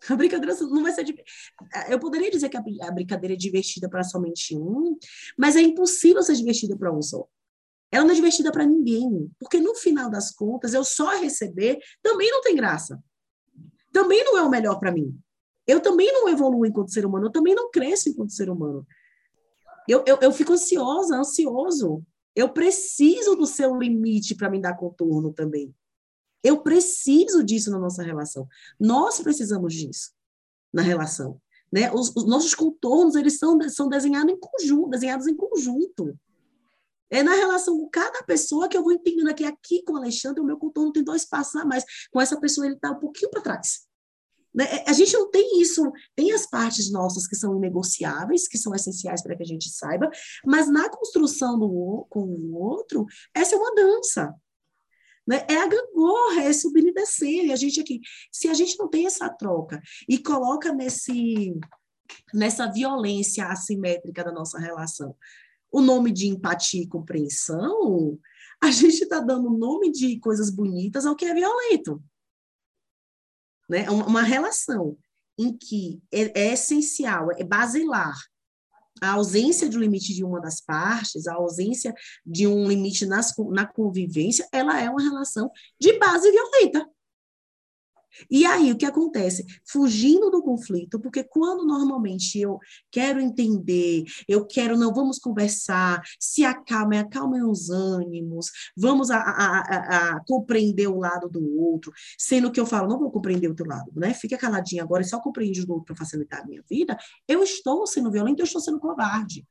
A 0.10 0.16
brincadeira 0.16 0.56
não 0.62 0.82
vai 0.82 0.94
ser. 0.94 1.06
Eu 1.90 2.00
poderia 2.00 2.32
dizer 2.32 2.48
que 2.48 2.58
a 2.58 2.92
brincadeira 2.92 3.34
é 3.34 3.38
divertida 3.38 3.90
para 3.90 4.04
somente 4.04 4.56
um, 4.56 4.98
mas 5.38 5.56
é 5.56 5.62
impossível 5.62 6.24
ser 6.24 6.36
divertida 6.36 6.78
para 6.78 6.92
um 6.92 7.02
só. 7.02 7.28
Ela 7.92 8.06
não 8.06 8.12
é 8.12 8.16
divertida 8.16 8.52
para 8.52 8.66
ninguém, 8.66 9.32
porque 9.40 9.60
no 9.60 9.74
final 9.76 10.10
das 10.10 10.32
contas, 10.32 10.74
eu 10.74 10.84
só 10.84 11.18
receber 11.20 11.80
também 12.02 12.30
não 12.32 12.42
tem 12.42 12.56
graça. 12.56 13.02
Também 13.92 14.24
não 14.24 14.38
é 14.38 14.44
o 14.44 14.50
melhor 14.50 14.80
para 14.80 14.92
mim. 14.92 15.20
Eu 15.66 15.80
também 15.80 16.12
não 16.12 16.30
evoluo 16.30 16.66
enquanto 16.66 16.92
ser 16.92 17.06
humano, 17.06 17.28
eu 17.28 17.32
também 17.32 17.56
não 17.56 17.70
cresço 17.70 18.10
enquanto 18.10 18.32
ser 18.32 18.50
humano. 18.50 18.86
Eu, 19.88 20.04
eu, 20.06 20.20
eu 20.22 20.32
fico 20.32 20.54
ansiosa, 20.54 21.18
ansioso. 21.18 22.04
Eu 22.36 22.50
preciso 22.50 23.36
do 23.36 23.46
seu 23.46 23.76
limite 23.76 24.36
para 24.36 24.50
me 24.50 24.62
dar 24.62 24.78
contorno 24.78 25.34
também. 25.34 25.74
Eu 26.44 26.62
preciso 26.62 27.44
disso 27.44 27.72
na 27.72 27.80
nossa 27.80 28.04
relação. 28.04 28.48
Nós 28.80 29.20
precisamos 29.20 29.74
disso 29.74 30.12
na 30.72 30.82
relação. 30.82 31.42
Né? 31.72 31.92
Os, 31.92 32.16
os 32.16 32.26
nossos 32.26 32.54
contornos 32.54 33.16
eles 33.16 33.38
são, 33.38 33.60
são 33.70 33.90
desenhados 33.90 34.32
em 34.32 34.40
conjunto, 34.40 34.90
desenhados 34.90 35.28
em 35.28 35.36
conjunto. 35.36 36.18
É 37.10 37.24
na 37.24 37.34
relação 37.34 37.78
com 37.78 37.90
cada 37.90 38.24
pessoa 38.24 38.68
que 38.70 38.78
eu 38.78 38.84
vou 38.84 38.92
entendendo 38.92 39.34
que 39.34 39.44
aqui 39.44 39.82
com 39.84 39.94
o 39.94 39.98
Alexandre, 39.98 40.42
o 40.42 40.46
meu 40.46 40.58
contorno 40.58 40.92
tem 40.92 41.04
dois 41.04 41.26
passos 41.26 41.56
a 41.56 41.66
mais. 41.66 41.84
Com 42.12 42.22
essa 42.22 42.40
pessoa, 42.40 42.68
ele 42.68 42.76
está 42.76 42.92
um 42.92 43.00
pouquinho 43.00 43.32
para 43.32 43.42
trás. 43.42 43.90
Né? 44.54 44.66
É, 44.66 44.90
a 44.90 44.94
gente 44.94 45.14
não 45.14 45.30
tem 45.30 45.62
isso, 45.62 45.92
tem 46.16 46.32
as 46.32 46.46
partes 46.48 46.92
nossas 46.92 47.28
que 47.28 47.36
são 47.36 47.56
inegociáveis, 47.56 48.48
que 48.48 48.58
são 48.58 48.74
essenciais 48.76 49.22
para 49.22 49.36
que 49.36 49.44
a 49.44 49.46
gente 49.46 49.70
saiba, 49.70 50.10
mas 50.46 50.72
na 50.72 50.90
construção 50.90 51.58
do, 51.58 52.06
com 52.10 52.22
o 52.22 52.56
outro, 52.56 53.06
essa 53.34 53.56
é 53.56 53.58
uma 53.58 53.74
dança. 53.74 54.34
Né? 55.28 55.46
É 55.48 55.58
a 55.58 55.68
gangorra, 55.68 56.44
é 56.44 56.54
subir 56.54 56.86
e 56.88 56.94
descer. 56.94 57.46
E 57.46 57.52
a 57.52 57.56
gente 57.56 57.80
aqui, 57.80 58.02
se 58.32 58.48
a 58.48 58.54
gente 58.54 58.78
não 58.78 58.88
tem 58.88 59.06
essa 59.06 59.30
troca 59.30 59.80
e 60.08 60.18
coloca 60.18 60.74
nesse, 60.74 61.54
nessa 62.34 62.72
violência 62.72 63.46
assimétrica 63.46 64.24
da 64.24 64.32
nossa 64.32 64.60
relação 64.60 65.16
o 65.72 65.82
nome 65.82 66.12
de 66.12 66.28
empatia 66.28 66.84
e 66.84 66.88
compreensão, 66.88 68.18
a 68.62 68.70
gente 68.72 69.04
está 69.04 69.20
dando 69.20 69.50
nome 69.50 69.92
de 69.92 70.20
coisas 70.20 70.50
bonitas 70.50 71.06
ao 71.06 71.16
que 71.16 71.26
é 71.26 71.34
violento 71.34 72.02
né? 73.70 73.90
uma 73.90 74.24
relação 74.24 74.98
em 75.38 75.56
que 75.56 76.02
é, 76.12 76.48
é 76.48 76.54
essencial, 76.54 77.32
é 77.32 77.44
basilar 77.44 78.18
a 79.02 79.12
ausência 79.12 79.70
de 79.70 79.78
um 79.78 79.80
limite 79.80 80.14
de 80.14 80.26
uma 80.26 80.42
das 80.42 80.60
partes, 80.60 81.26
a 81.26 81.36
ausência 81.36 81.94
de 82.26 82.46
um 82.48 82.68
limite 82.68 83.06
nas, 83.06 83.34
na 83.52 83.66
convivência, 83.66 84.46
ela 84.52 84.82
é 84.82 84.90
uma 84.90 85.02
relação 85.02 85.50
de 85.80 85.98
base 85.98 86.30
violenta. 86.30 86.86
E 88.30 88.46
aí, 88.46 88.72
o 88.72 88.78
que 88.78 88.86
acontece? 88.86 89.46
Fugindo 89.66 90.30
do 90.30 90.42
conflito, 90.42 91.00
porque 91.00 91.24
quando 91.24 91.66
normalmente 91.66 92.40
eu 92.40 92.60
quero 92.92 93.20
entender, 93.20 94.04
eu 94.28 94.46
quero, 94.46 94.78
não, 94.78 94.94
vamos 94.94 95.20
conversar, 95.20 96.02
se 96.20 96.44
acalmem, 96.44 97.00
acalmem 97.00 97.44
os 97.44 97.70
ânimos, 97.70 98.48
vamos 98.76 99.12
a, 99.12 99.18
a, 99.18 99.60
a, 99.60 100.10
a, 100.16 100.26
compreender 100.26 100.88
o 100.88 101.00
lado 101.00 101.30
do 101.30 101.44
outro, 101.60 101.92
sendo 102.18 102.52
que 102.52 102.60
eu 102.60 102.66
falo, 102.66 102.90
não 102.90 103.00
vou 103.00 103.12
compreender 103.12 103.50
o 103.50 103.56
teu 103.56 103.66
lado, 103.66 103.92
né? 103.96 104.14
Fica 104.14 104.38
caladinho 104.38 104.84
agora 104.84 105.04
e 105.04 105.06
só 105.06 105.20
compreende 105.20 105.62
o 105.62 105.72
outro 105.72 105.86
para 105.86 105.96
facilitar 105.96 106.42
a 106.42 106.46
minha 106.46 106.64
vida, 106.70 106.98
eu 107.28 107.44
estou 107.44 107.86
sendo 107.88 108.12
violento, 108.12 108.40
eu 108.40 108.46
estou 108.46 108.62
sendo 108.62 108.80
covarde. 108.80 109.46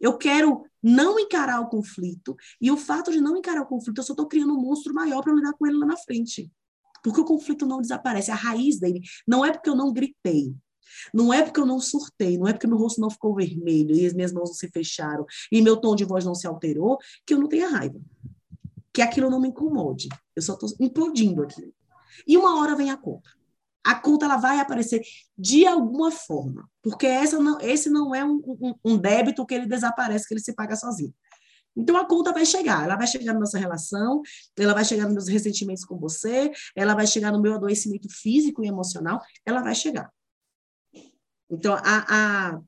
Eu 0.00 0.18
quero 0.18 0.64
não 0.82 1.18
encarar 1.18 1.60
o 1.60 1.68
conflito, 1.68 2.36
e 2.60 2.70
o 2.70 2.76
fato 2.76 3.10
de 3.10 3.20
não 3.20 3.36
encarar 3.36 3.62
o 3.62 3.66
conflito, 3.66 3.98
eu 3.98 4.04
só 4.04 4.12
estou 4.12 4.26
criando 4.26 4.52
um 4.52 4.60
monstro 4.60 4.92
maior 4.92 5.22
para 5.22 5.32
lidar 5.32 5.52
com 5.54 5.66
ele 5.66 5.78
lá 5.78 5.86
na 5.86 5.96
frente. 5.96 6.50
Porque 7.06 7.20
o 7.20 7.24
conflito 7.24 7.64
não 7.64 7.80
desaparece, 7.80 8.32
a 8.32 8.34
raiz 8.34 8.80
dele 8.80 9.00
não 9.28 9.44
é 9.44 9.52
porque 9.52 9.70
eu 9.70 9.76
não 9.76 9.92
gritei, 9.92 10.52
não 11.14 11.32
é 11.32 11.40
porque 11.40 11.60
eu 11.60 11.64
não 11.64 11.78
surtei, 11.78 12.36
não 12.36 12.48
é 12.48 12.52
porque 12.52 12.66
meu 12.66 12.76
rosto 12.76 13.00
não 13.00 13.08
ficou 13.08 13.32
vermelho 13.32 13.94
e 13.94 14.04
as 14.04 14.12
minhas 14.12 14.32
mãos 14.32 14.48
não 14.48 14.54
se 14.56 14.68
fecharam 14.68 15.24
e 15.52 15.62
meu 15.62 15.76
tom 15.76 15.94
de 15.94 16.04
voz 16.04 16.24
não 16.24 16.34
se 16.34 16.48
alterou, 16.48 16.98
que 17.24 17.32
eu 17.32 17.38
não 17.38 17.46
tenha 17.46 17.68
raiva. 17.68 18.00
Que 18.92 19.00
aquilo 19.00 19.30
não 19.30 19.38
me 19.38 19.46
incomode. 19.46 20.08
Eu 20.34 20.42
só 20.42 20.54
estou 20.54 20.68
implodindo 20.80 21.44
aquilo. 21.44 21.72
E 22.26 22.36
uma 22.36 22.58
hora 22.58 22.74
vem 22.74 22.90
a 22.90 22.96
conta. 22.96 23.30
A 23.84 23.94
conta 23.94 24.24
ela 24.24 24.36
vai 24.36 24.58
aparecer 24.58 25.00
de 25.38 25.64
alguma 25.64 26.10
forma, 26.10 26.68
porque 26.82 27.06
essa 27.06 27.38
não, 27.38 27.60
esse 27.60 27.88
não 27.88 28.12
é 28.12 28.24
um, 28.24 28.42
um, 28.44 28.74
um 28.84 28.98
débito 28.98 29.46
que 29.46 29.54
ele 29.54 29.66
desaparece, 29.66 30.26
que 30.26 30.34
ele 30.34 30.40
se 30.40 30.52
paga 30.56 30.74
sozinho. 30.74 31.14
Então 31.76 31.96
a 31.96 32.06
conta 32.06 32.32
vai 32.32 32.46
chegar, 32.46 32.84
ela 32.84 32.96
vai 32.96 33.06
chegar 33.06 33.34
na 33.34 33.40
nossa 33.40 33.58
relação, 33.58 34.22
ela 34.58 34.72
vai 34.72 34.84
chegar 34.84 35.04
nos 35.04 35.14
meus 35.14 35.28
ressentimentos 35.28 35.84
com 35.84 35.98
você, 35.98 36.50
ela 36.74 36.94
vai 36.94 37.06
chegar 37.06 37.30
no 37.30 37.40
meu 37.40 37.54
adoecimento 37.54 38.08
físico 38.08 38.64
e 38.64 38.68
emocional, 38.68 39.20
ela 39.44 39.62
vai 39.62 39.74
chegar. 39.74 40.10
Então 41.50 41.74
a, 41.74 41.80
a, 42.54 42.60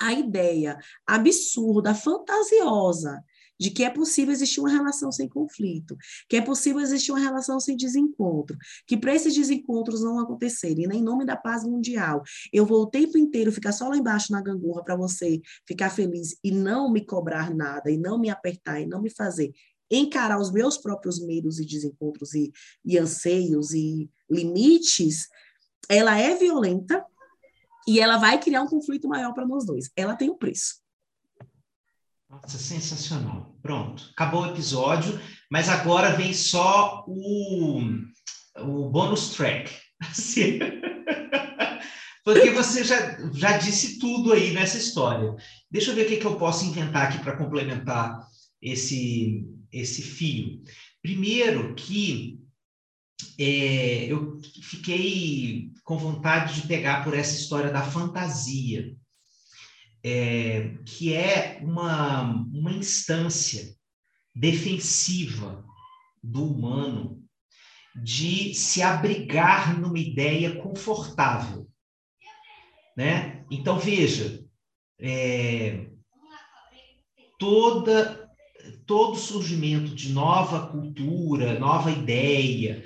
a 0.00 0.12
ideia 0.12 0.78
absurda, 1.06 1.94
fantasiosa 1.94 3.22
de 3.60 3.70
que 3.70 3.84
é 3.84 3.90
possível 3.90 4.32
existir 4.32 4.58
uma 4.60 4.70
relação 4.70 5.12
sem 5.12 5.28
conflito, 5.28 5.94
que 6.26 6.36
é 6.36 6.40
possível 6.40 6.80
existir 6.80 7.12
uma 7.12 7.20
relação 7.20 7.60
sem 7.60 7.76
desencontro, 7.76 8.56
que 8.86 8.96
para 8.96 9.14
esses 9.14 9.34
desencontros 9.34 10.02
não 10.02 10.18
acontecerem, 10.18 10.86
nem 10.86 11.00
em 11.00 11.04
nome 11.04 11.26
da 11.26 11.36
paz 11.36 11.62
mundial, 11.62 12.22
eu 12.50 12.64
vou 12.64 12.82
o 12.82 12.90
tempo 12.90 13.18
inteiro 13.18 13.52
ficar 13.52 13.72
só 13.72 13.88
lá 13.88 13.96
embaixo 13.98 14.32
na 14.32 14.40
gangorra 14.40 14.82
para 14.82 14.96
você 14.96 15.42
ficar 15.68 15.90
feliz 15.90 16.38
e 16.42 16.50
não 16.50 16.90
me 16.90 17.04
cobrar 17.04 17.54
nada, 17.54 17.90
e 17.90 17.98
não 17.98 18.18
me 18.18 18.30
apertar, 18.30 18.80
e 18.80 18.86
não 18.86 19.02
me 19.02 19.10
fazer 19.10 19.52
encarar 19.90 20.40
os 20.40 20.52
meus 20.52 20.78
próprios 20.78 21.20
medos 21.20 21.58
e 21.58 21.66
desencontros 21.66 22.32
e, 22.32 22.52
e 22.84 22.96
anseios 22.96 23.72
e 23.74 24.08
limites, 24.30 25.26
ela 25.88 26.16
é 26.16 26.36
violenta 26.36 27.04
e 27.88 27.98
ela 27.98 28.16
vai 28.16 28.38
criar 28.40 28.62
um 28.62 28.68
conflito 28.68 29.08
maior 29.08 29.34
para 29.34 29.44
nós 29.44 29.66
dois. 29.66 29.90
Ela 29.96 30.14
tem 30.14 30.30
um 30.30 30.36
preço. 30.36 30.80
Nossa, 32.30 32.58
sensacional. 32.58 33.58
Pronto, 33.60 34.08
acabou 34.12 34.42
o 34.42 34.50
episódio, 34.50 35.20
mas 35.50 35.68
agora 35.68 36.14
vem 36.16 36.32
só 36.32 37.04
o, 37.08 37.80
o 38.56 38.88
bônus 38.88 39.30
track. 39.30 39.74
Assim. 40.00 40.60
Porque 42.24 42.50
você 42.50 42.84
já, 42.84 43.18
já 43.32 43.58
disse 43.58 43.98
tudo 43.98 44.32
aí 44.32 44.52
nessa 44.52 44.78
história. 44.78 45.34
Deixa 45.68 45.90
eu 45.90 45.94
ver 45.96 46.06
o 46.06 46.08
que, 46.08 46.18
que 46.18 46.26
eu 46.26 46.36
posso 46.36 46.64
inventar 46.64 47.08
aqui 47.08 47.18
para 47.18 47.36
complementar 47.36 48.20
esse, 48.62 49.44
esse 49.72 50.00
fio. 50.00 50.62
Primeiro 51.02 51.74
que 51.74 52.38
é, 53.38 54.04
eu 54.04 54.38
fiquei 54.62 55.72
com 55.82 55.98
vontade 55.98 56.60
de 56.60 56.68
pegar 56.68 57.02
por 57.02 57.14
essa 57.14 57.34
história 57.34 57.72
da 57.72 57.82
fantasia 57.82 58.94
é, 60.02 60.74
que 60.86 61.14
é 61.14 61.58
uma, 61.62 62.22
uma 62.22 62.72
instância 62.72 63.74
defensiva 64.34 65.64
do 66.22 66.44
humano 66.44 67.22
de 67.94 68.54
se 68.54 68.82
abrigar 68.82 69.78
numa 69.78 69.98
ideia 69.98 70.56
confortável. 70.56 71.68
Né? 72.96 73.44
Então, 73.50 73.78
veja, 73.78 74.44
é, 74.98 75.86
toda, 77.38 78.30
todo 78.86 79.16
surgimento 79.16 79.94
de 79.94 80.12
nova 80.12 80.68
cultura, 80.68 81.58
nova 81.58 81.90
ideia, 81.90 82.84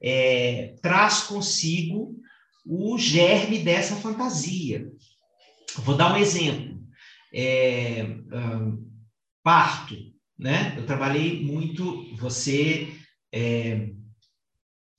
é, 0.00 0.74
traz 0.80 1.24
consigo 1.24 2.16
o 2.64 2.98
germe 2.98 3.58
dessa 3.58 3.96
fantasia. 3.96 4.90
Vou 5.82 5.96
dar 5.96 6.12
um 6.12 6.16
exemplo. 6.16 6.76
É, 7.32 8.04
um, 8.04 8.90
parto, 9.42 9.96
né? 10.38 10.74
Eu 10.76 10.86
trabalhei 10.86 11.42
muito, 11.44 12.14
você... 12.16 12.92
É, 13.32 13.90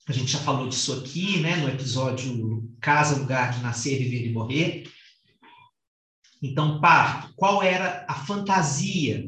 a 0.06 0.12
gente 0.12 0.32
já 0.32 0.38
falou 0.38 0.68
disso 0.68 0.94
aqui, 0.94 1.38
né? 1.40 1.56
No 1.56 1.68
episódio 1.68 2.74
Casa, 2.80 3.20
Lugar 3.20 3.52
de 3.52 3.62
Nascer, 3.62 3.98
Viver 3.98 4.26
e 4.26 4.32
Morrer. 4.32 4.90
Então, 6.42 6.80
parto. 6.80 7.32
Qual 7.36 7.62
era 7.62 8.06
a 8.08 8.14
fantasia 8.14 9.26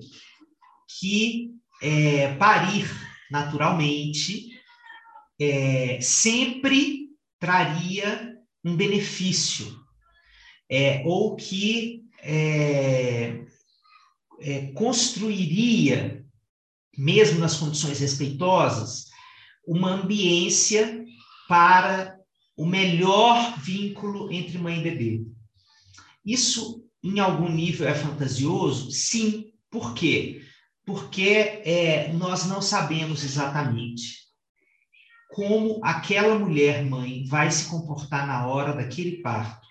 que 0.98 1.50
é, 1.82 2.34
parir 2.36 2.88
naturalmente 3.30 4.50
é, 5.40 5.98
sempre 6.00 7.10
traria 7.38 8.36
um 8.64 8.76
benefício 8.76 9.79
é, 10.70 11.02
ou 11.04 11.34
que 11.34 12.04
é, 12.22 13.44
é, 14.40 14.66
construiria, 14.72 16.24
mesmo 16.96 17.40
nas 17.40 17.56
condições 17.56 17.98
respeitosas, 17.98 19.06
uma 19.66 19.90
ambiência 19.90 21.04
para 21.48 22.16
o 22.56 22.64
melhor 22.64 23.58
vínculo 23.58 24.32
entre 24.32 24.58
mãe 24.58 24.78
e 24.78 24.82
bebê. 24.82 25.26
Isso, 26.24 26.84
em 27.02 27.18
algum 27.18 27.50
nível, 27.50 27.88
é 27.88 27.94
fantasioso? 27.94 28.90
Sim. 28.92 29.52
Por 29.70 29.94
quê? 29.94 30.42
Porque 30.84 31.62
é, 31.64 32.12
nós 32.12 32.46
não 32.46 32.60
sabemos 32.60 33.24
exatamente 33.24 34.20
como 35.30 35.80
aquela 35.84 36.36
mulher 36.36 36.84
mãe 36.84 37.24
vai 37.24 37.50
se 37.50 37.70
comportar 37.70 38.26
na 38.26 38.46
hora 38.48 38.72
daquele 38.72 39.22
parto 39.22 39.69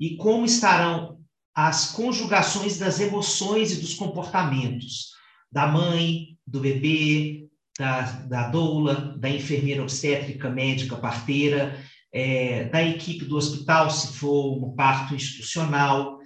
e 0.00 0.16
como 0.16 0.46
estarão 0.46 1.20
as 1.54 1.92
conjugações 1.92 2.78
das 2.78 2.98
emoções 2.98 3.72
e 3.72 3.80
dos 3.80 3.94
comportamentos 3.94 5.10
da 5.52 5.66
mãe, 5.66 6.38
do 6.46 6.60
bebê, 6.60 7.48
da, 7.78 8.02
da 8.22 8.48
doula, 8.48 9.16
da 9.18 9.28
enfermeira 9.28 9.82
obstétrica, 9.82 10.48
médica, 10.48 10.96
parteira, 10.96 11.78
é, 12.12 12.64
da 12.64 12.82
equipe 12.82 13.24
do 13.24 13.36
hospital, 13.36 13.90
se 13.90 14.14
for 14.14 14.64
um 14.64 14.74
parto 14.74 15.14
institucional, 15.14 16.18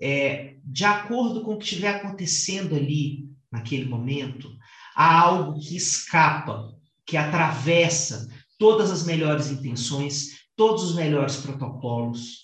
é, 0.00 0.54
de 0.64 0.84
acordo 0.84 1.42
com 1.42 1.54
o 1.54 1.58
que 1.58 1.64
estiver 1.64 1.94
acontecendo 1.94 2.74
ali 2.74 3.28
naquele 3.50 3.84
momento, 3.84 4.50
há 4.96 5.20
algo 5.20 5.60
que 5.60 5.76
escapa 5.76 6.74
que 7.06 7.16
atravessa 7.16 8.28
todas 8.58 8.90
as 8.90 9.04
melhores 9.04 9.50
intenções, 9.50 10.40
todos 10.56 10.84
os 10.84 10.94
melhores 10.94 11.36
protocolos. 11.36 12.41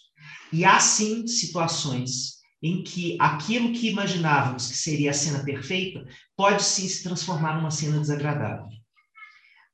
E 0.52 0.64
há 0.64 0.80
sim 0.80 1.26
situações 1.26 2.38
em 2.62 2.82
que 2.82 3.16
aquilo 3.20 3.72
que 3.72 3.88
imaginávamos 3.88 4.68
que 4.68 4.76
seria 4.76 5.10
a 5.10 5.14
cena 5.14 5.44
perfeita 5.44 6.04
pode 6.36 6.62
sim 6.62 6.88
se 6.88 7.02
transformar 7.02 7.56
numa 7.56 7.70
cena 7.70 8.00
desagradável. 8.00 8.66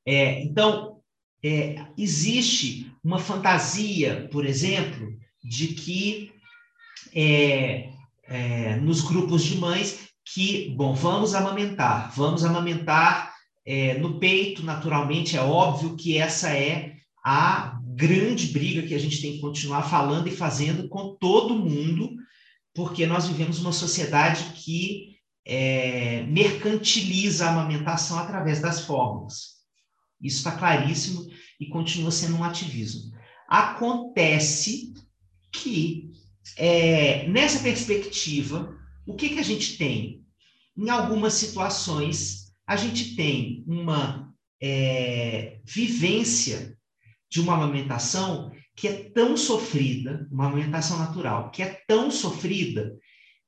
É, 0.07 0.43
então, 0.43 1.01
é, 1.43 1.77
existe 1.97 2.93
uma 3.03 3.19
fantasia, 3.19 4.29
por 4.31 4.45
exemplo, 4.45 5.09
de 5.43 5.69
que 5.69 6.33
é, 7.15 7.91
é, 8.25 8.77
nos 8.77 9.01
grupos 9.01 9.45
de 9.45 9.57
mães 9.57 10.09
que, 10.25 10.71
bom, 10.77 10.95
vamos 10.95 11.35
amamentar, 11.35 12.13
vamos 12.15 12.45
amamentar 12.45 13.35
é, 13.67 13.95
no 13.99 14.19
peito, 14.19 14.63
naturalmente, 14.63 15.37
é 15.37 15.41
óbvio 15.41 15.97
que 15.97 16.19
essa 16.19 16.51
é 16.51 16.97
a 17.25 17.79
grande 17.95 18.49
briga 18.49 18.87
que 18.87 18.95
a 18.95 18.99
gente 18.99 19.21
tem 19.21 19.35
que 19.35 19.41
continuar 19.41 19.83
falando 19.89 20.29
e 20.29 20.37
fazendo 20.37 20.89
com 20.89 21.17
todo 21.17 21.59
mundo, 21.59 22.15
porque 22.75 23.07
nós 23.07 23.27
vivemos 23.29 23.61
uma 23.61 23.73
sociedade 23.73 24.53
que 24.55 25.15
é, 25.47 26.23
mercantiliza 26.23 27.47
a 27.47 27.51
amamentação 27.51 28.19
através 28.19 28.61
das 28.61 28.81
fórmulas. 28.85 29.55
Isso 30.21 30.39
está 30.39 30.53
claríssimo 30.53 31.27
e 31.61 31.67
continua 31.67 32.11
sendo 32.11 32.37
um 32.37 32.45
ativismo. 32.45 33.13
Acontece 33.49 34.95
que, 35.53 36.11
é, 36.57 37.29
nessa 37.29 37.63
perspectiva, 37.63 38.75
o 39.07 39.15
que, 39.15 39.31
que 39.31 39.39
a 39.39 39.45
gente 39.45 39.77
tem? 39.77 40.25
Em 40.77 40.89
algumas 40.89 41.35
situações, 41.35 42.53
a 42.67 42.77
gente 42.77 43.15
tem 43.15 43.63
uma 43.67 44.35
é, 44.61 45.61
vivência 45.65 46.77
de 47.35 47.41
uma 47.41 47.55
amamentação 47.55 48.53
que 48.77 48.87
é 48.87 49.11
tão 49.11 49.37
sofrida, 49.37 50.29
uma 50.31 50.47
amamentação 50.47 50.99
natural, 50.99 51.51
que 51.51 51.65
é 51.65 51.83
tão 51.85 52.09
sofrida 52.09 52.97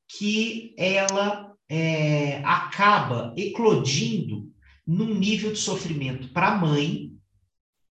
que 0.08 0.74
ela 0.76 1.52
é, 1.68 2.42
acaba 2.44 3.32
eclodindo 3.36 4.52
num 4.84 5.14
nível 5.14 5.52
de 5.52 5.60
sofrimento 5.60 6.32
para 6.32 6.48
a 6.48 6.58
mãe 6.58 7.12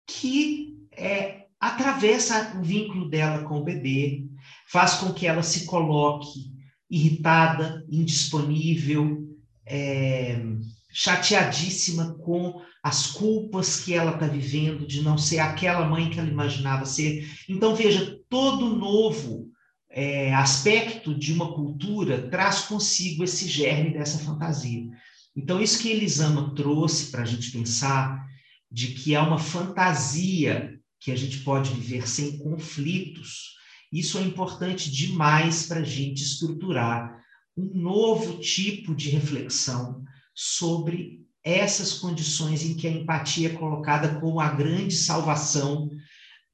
que 0.04 0.76
é, 0.90 1.44
atravessa 1.60 2.58
o 2.58 2.62
vínculo 2.64 3.08
dela 3.08 3.44
com 3.44 3.60
o 3.60 3.64
bebê, 3.64 4.26
faz 4.66 4.94
com 4.94 5.14
que 5.14 5.28
ela 5.28 5.44
se 5.44 5.64
coloque 5.64 6.52
irritada, 6.90 7.84
indisponível, 7.88 9.28
é, 9.64 10.44
chateadíssima 10.92 12.14
com 12.18 12.60
as 12.84 13.06
culpas 13.06 13.80
que 13.80 13.94
ela 13.94 14.12
está 14.12 14.26
vivendo 14.26 14.86
de 14.86 15.00
não 15.00 15.16
ser 15.16 15.38
aquela 15.38 15.88
mãe 15.88 16.10
que 16.10 16.20
ela 16.20 16.28
imaginava 16.28 16.84
ser. 16.84 17.26
Então, 17.48 17.74
veja, 17.74 18.20
todo 18.28 18.76
novo 18.76 19.50
é, 19.88 20.34
aspecto 20.34 21.14
de 21.14 21.32
uma 21.32 21.54
cultura 21.54 22.28
traz 22.28 22.60
consigo 22.60 23.24
esse 23.24 23.48
germe 23.48 23.94
dessa 23.94 24.18
fantasia. 24.18 24.86
Então, 25.34 25.62
isso 25.62 25.80
que 25.80 25.88
Elisama 25.88 26.54
trouxe 26.54 27.10
para 27.10 27.22
a 27.22 27.24
gente 27.24 27.50
pensar 27.50 28.22
de 28.70 28.88
que 28.88 29.16
há 29.16 29.22
uma 29.22 29.38
fantasia 29.38 30.78
que 31.00 31.10
a 31.10 31.16
gente 31.16 31.38
pode 31.38 31.70
viver 31.70 32.06
sem 32.06 32.36
conflitos, 32.36 33.54
isso 33.90 34.18
é 34.18 34.22
importante 34.22 34.90
demais 34.90 35.66
para 35.66 35.80
a 35.80 35.84
gente 35.84 36.22
estruturar 36.22 37.18
um 37.56 37.80
novo 37.80 38.40
tipo 38.40 38.94
de 38.94 39.08
reflexão 39.08 40.04
sobre 40.34 41.23
essas 41.44 41.92
condições 41.92 42.64
em 42.64 42.74
que 42.74 42.86
a 42.86 42.90
empatia 42.90 43.50
é 43.50 43.54
colocada 43.54 44.18
como 44.18 44.40
a 44.40 44.48
grande 44.48 44.94
salvação, 44.94 45.90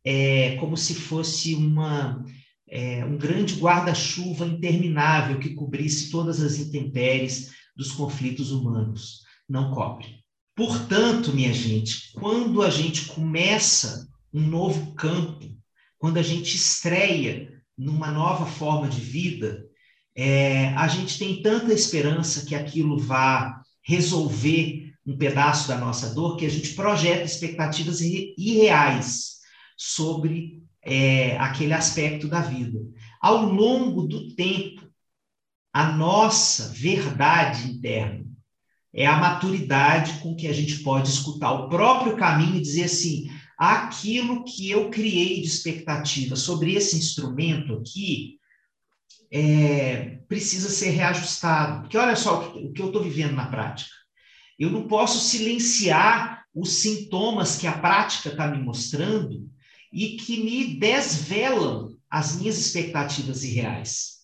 é, 0.04 0.56
como 0.56 0.76
se 0.76 0.94
fosse 0.94 1.54
uma, 1.54 2.24
é, 2.68 3.04
um 3.04 3.16
grande 3.16 3.54
guarda-chuva 3.54 4.44
interminável 4.46 5.38
que 5.38 5.54
cobrisse 5.54 6.10
todas 6.10 6.42
as 6.42 6.58
intempéries 6.58 7.52
dos 7.76 7.92
conflitos 7.92 8.50
humanos. 8.50 9.20
Não 9.48 9.70
cobre. 9.70 10.20
Portanto, 10.56 11.32
minha 11.32 11.52
gente, 11.52 12.12
quando 12.12 12.60
a 12.60 12.68
gente 12.68 13.06
começa 13.06 14.08
um 14.34 14.42
novo 14.42 14.92
campo, 14.94 15.48
quando 15.98 16.18
a 16.18 16.22
gente 16.22 16.56
estreia 16.56 17.62
numa 17.78 18.10
nova 18.10 18.44
forma 18.44 18.88
de 18.88 19.00
vida, 19.00 19.64
é, 20.16 20.68
a 20.74 20.88
gente 20.88 21.18
tem 21.18 21.40
tanta 21.40 21.72
esperança 21.72 22.44
que 22.44 22.54
aquilo 22.54 22.98
vá 22.98 23.62
resolver 23.82 24.79
um 25.06 25.16
pedaço 25.16 25.68
da 25.68 25.78
nossa 25.78 26.14
dor 26.14 26.36
que 26.36 26.46
a 26.46 26.50
gente 26.50 26.74
projeta 26.74 27.24
expectativas 27.24 28.00
irreais 28.00 29.38
sobre 29.76 30.62
é, 30.82 31.36
aquele 31.38 31.72
aspecto 31.72 32.28
da 32.28 32.40
vida. 32.40 32.78
Ao 33.20 33.44
longo 33.44 34.06
do 34.06 34.34
tempo, 34.34 34.88
a 35.72 35.92
nossa 35.92 36.68
verdade 36.68 37.70
interna 37.70 38.26
é 38.92 39.06
a 39.06 39.16
maturidade 39.16 40.20
com 40.20 40.34
que 40.34 40.48
a 40.48 40.52
gente 40.52 40.82
pode 40.82 41.08
escutar 41.08 41.52
o 41.52 41.68
próprio 41.68 42.16
caminho 42.16 42.56
e 42.56 42.62
dizer 42.62 42.84
assim: 42.84 43.30
aquilo 43.56 44.44
que 44.44 44.70
eu 44.70 44.90
criei 44.90 45.40
de 45.40 45.46
expectativa 45.46 46.34
sobre 46.34 46.74
esse 46.74 46.96
instrumento 46.96 47.74
aqui 47.74 48.38
é, 49.32 50.18
precisa 50.28 50.68
ser 50.68 50.90
reajustado. 50.90 51.82
Porque 51.82 51.96
olha 51.96 52.16
só 52.16 52.50
o 52.50 52.72
que 52.72 52.82
eu 52.82 52.86
estou 52.86 53.02
vivendo 53.02 53.34
na 53.34 53.46
prática. 53.46 53.99
Eu 54.60 54.70
não 54.70 54.86
posso 54.86 55.18
silenciar 55.26 56.44
os 56.54 56.74
sintomas 56.74 57.56
que 57.56 57.66
a 57.66 57.78
prática 57.78 58.28
está 58.28 58.46
me 58.46 58.62
mostrando 58.62 59.48
e 59.90 60.18
que 60.18 60.44
me 60.44 60.78
desvelam 60.78 61.96
as 62.10 62.36
minhas 62.36 62.58
expectativas 62.58 63.42
irreais. 63.42 64.18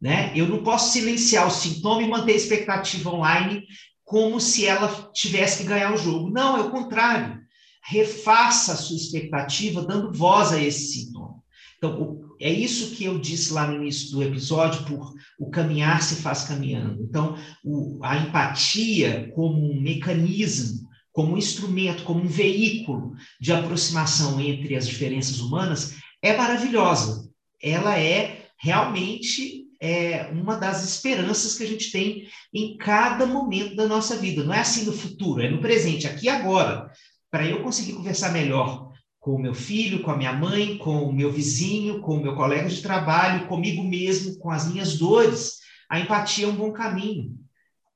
Né? 0.00 0.32
Eu 0.34 0.48
não 0.48 0.64
posso 0.64 0.92
silenciar 0.92 1.46
o 1.46 1.50
sintoma 1.52 2.02
e 2.02 2.08
manter 2.08 2.32
a 2.32 2.36
expectativa 2.36 3.10
online 3.10 3.64
como 4.02 4.40
se 4.40 4.66
ela 4.66 5.08
tivesse 5.14 5.58
que 5.58 5.68
ganhar 5.68 5.94
o 5.94 5.98
jogo. 5.98 6.30
Não, 6.30 6.56
é 6.56 6.62
o 6.62 6.70
contrário. 6.70 7.40
Refaça 7.84 8.72
a 8.72 8.76
sua 8.76 8.96
expectativa 8.96 9.86
dando 9.86 10.12
voz 10.12 10.50
a 10.50 10.60
esse 10.60 10.92
sintoma. 10.94 11.40
Então, 11.78 12.29
é 12.40 12.50
isso 12.50 12.96
que 12.96 13.04
eu 13.04 13.18
disse 13.18 13.52
lá 13.52 13.66
no 13.66 13.76
início 13.76 14.12
do 14.12 14.22
episódio, 14.22 14.84
por 14.84 15.14
o 15.38 15.50
caminhar 15.50 16.02
se 16.02 16.16
faz 16.16 16.44
caminhando. 16.44 17.02
Então, 17.02 17.36
o, 17.62 17.98
a 18.02 18.16
empatia 18.16 19.30
como 19.34 19.72
um 19.72 19.80
mecanismo, 19.80 20.88
como 21.12 21.34
um 21.34 21.38
instrumento, 21.38 22.02
como 22.04 22.22
um 22.22 22.26
veículo 22.26 23.12
de 23.38 23.52
aproximação 23.52 24.40
entre 24.40 24.74
as 24.74 24.88
diferenças 24.88 25.40
humanas 25.40 25.96
é 26.22 26.34
maravilhosa. 26.34 27.28
Ela 27.62 27.98
é 27.98 28.46
realmente 28.58 29.66
é, 29.78 30.30
uma 30.32 30.56
das 30.56 30.82
esperanças 30.82 31.56
que 31.56 31.64
a 31.64 31.66
gente 31.66 31.90
tem 31.90 32.26
em 32.54 32.76
cada 32.78 33.26
momento 33.26 33.76
da 33.76 33.86
nossa 33.86 34.16
vida. 34.16 34.44
Não 34.44 34.54
é 34.54 34.60
assim 34.60 34.84
no 34.84 34.92
futuro, 34.92 35.42
é 35.42 35.50
no 35.50 35.60
presente, 35.60 36.06
aqui 36.06 36.26
e 36.26 36.30
agora. 36.30 36.90
Para 37.30 37.46
eu 37.46 37.62
conseguir 37.62 37.92
conversar 37.92 38.32
melhor 38.32 38.89
com 39.20 39.32
o 39.32 39.38
meu 39.38 39.54
filho, 39.54 40.02
com 40.02 40.10
a 40.10 40.16
minha 40.16 40.32
mãe, 40.32 40.78
com 40.78 41.04
o 41.04 41.12
meu 41.12 41.30
vizinho, 41.30 42.00
com 42.00 42.16
o 42.16 42.22
meu 42.22 42.34
colega 42.34 42.68
de 42.68 42.80
trabalho, 42.80 43.46
comigo 43.46 43.84
mesmo, 43.84 44.38
com 44.38 44.50
as 44.50 44.66
minhas 44.66 44.96
dores. 44.96 45.58
A 45.88 46.00
empatia 46.00 46.46
é 46.46 46.48
um 46.48 46.56
bom 46.56 46.72
caminho. 46.72 47.38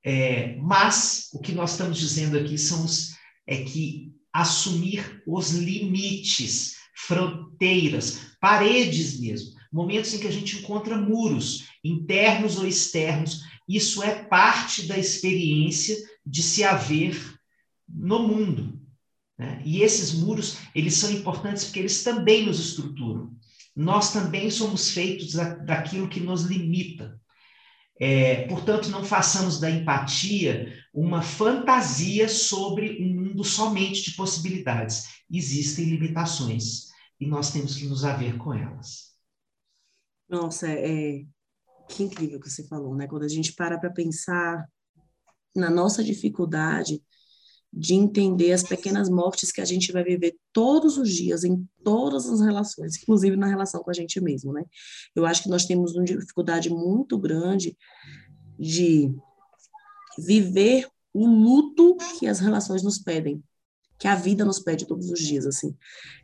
É, 0.04 0.56
mas 0.60 1.30
o 1.32 1.40
que 1.40 1.52
nós 1.52 1.72
estamos 1.72 1.98
dizendo 1.98 2.38
aqui 2.38 2.58
são 2.58 2.84
os, 2.84 3.14
é 3.46 3.64
que 3.64 4.12
assumir 4.30 5.22
os 5.26 5.52
limites, 5.52 6.74
fronteiras, 6.94 8.36
paredes 8.38 9.18
mesmo, 9.18 9.54
momentos 9.72 10.12
em 10.12 10.18
que 10.18 10.26
a 10.26 10.30
gente 10.30 10.58
encontra 10.58 10.96
muros, 10.96 11.68
internos 11.82 12.58
ou 12.58 12.66
externos, 12.66 13.42
isso 13.66 14.02
é 14.02 14.24
parte 14.24 14.86
da 14.86 14.98
experiência 14.98 15.96
de 16.24 16.42
se 16.42 16.62
haver 16.62 17.18
no 17.88 18.28
mundo. 18.28 18.83
Né? 19.38 19.60
E 19.64 19.82
esses 19.82 20.12
muros, 20.14 20.58
eles 20.74 20.94
são 20.94 21.10
importantes 21.10 21.64
porque 21.64 21.80
eles 21.80 22.02
também 22.02 22.46
nos 22.46 22.60
estruturam. 22.60 23.34
Nós 23.74 24.12
também 24.12 24.50
somos 24.50 24.90
feitos 24.90 25.32
da, 25.32 25.54
daquilo 25.54 26.08
que 26.08 26.20
nos 26.20 26.42
limita. 26.42 27.20
É, 28.00 28.46
portanto, 28.48 28.88
não 28.88 29.04
façamos 29.04 29.60
da 29.60 29.70
empatia 29.70 30.72
uma 30.92 31.22
fantasia 31.22 32.28
sobre 32.28 33.02
um 33.02 33.22
mundo 33.22 33.44
somente 33.44 34.02
de 34.02 34.16
possibilidades. 34.16 35.22
Existem 35.30 35.86
limitações 35.86 36.88
e 37.20 37.26
nós 37.26 37.52
temos 37.52 37.76
que 37.76 37.86
nos 37.86 38.04
haver 38.04 38.36
com 38.36 38.52
elas. 38.52 39.14
Nossa, 40.28 40.68
é, 40.68 41.24
que 41.88 42.02
incrível 42.02 42.40
que 42.40 42.50
você 42.50 42.66
falou, 42.66 42.94
né? 42.94 43.06
Quando 43.06 43.24
a 43.24 43.28
gente 43.28 43.52
para 43.52 43.78
para 43.78 43.90
pensar 43.90 44.68
na 45.54 45.70
nossa 45.70 46.02
dificuldade 46.02 47.02
de 47.76 47.94
entender 47.94 48.52
as 48.52 48.62
pequenas 48.62 49.10
mortes 49.10 49.50
que 49.50 49.60
a 49.60 49.64
gente 49.64 49.90
vai 49.90 50.04
viver 50.04 50.36
todos 50.52 50.96
os 50.96 51.10
dias, 51.10 51.42
em 51.42 51.66
todas 51.82 52.30
as 52.30 52.40
relações, 52.40 52.96
inclusive 53.02 53.34
na 53.36 53.48
relação 53.48 53.82
com 53.82 53.90
a 53.90 53.94
gente 53.94 54.20
mesmo, 54.20 54.52
né? 54.52 54.64
Eu 55.14 55.26
acho 55.26 55.42
que 55.42 55.48
nós 55.48 55.64
temos 55.64 55.96
uma 55.96 56.04
dificuldade 56.04 56.70
muito 56.70 57.18
grande 57.18 57.76
de 58.56 59.12
viver 60.16 60.86
o 61.12 61.26
luto 61.26 61.96
que 62.18 62.28
as 62.28 62.38
relações 62.38 62.84
nos 62.84 62.98
pedem, 62.98 63.42
que 63.98 64.06
a 64.06 64.14
vida 64.14 64.44
nos 64.44 64.60
pede 64.60 64.86
todos 64.86 65.10
os 65.10 65.18
dias, 65.18 65.44
assim. 65.44 65.76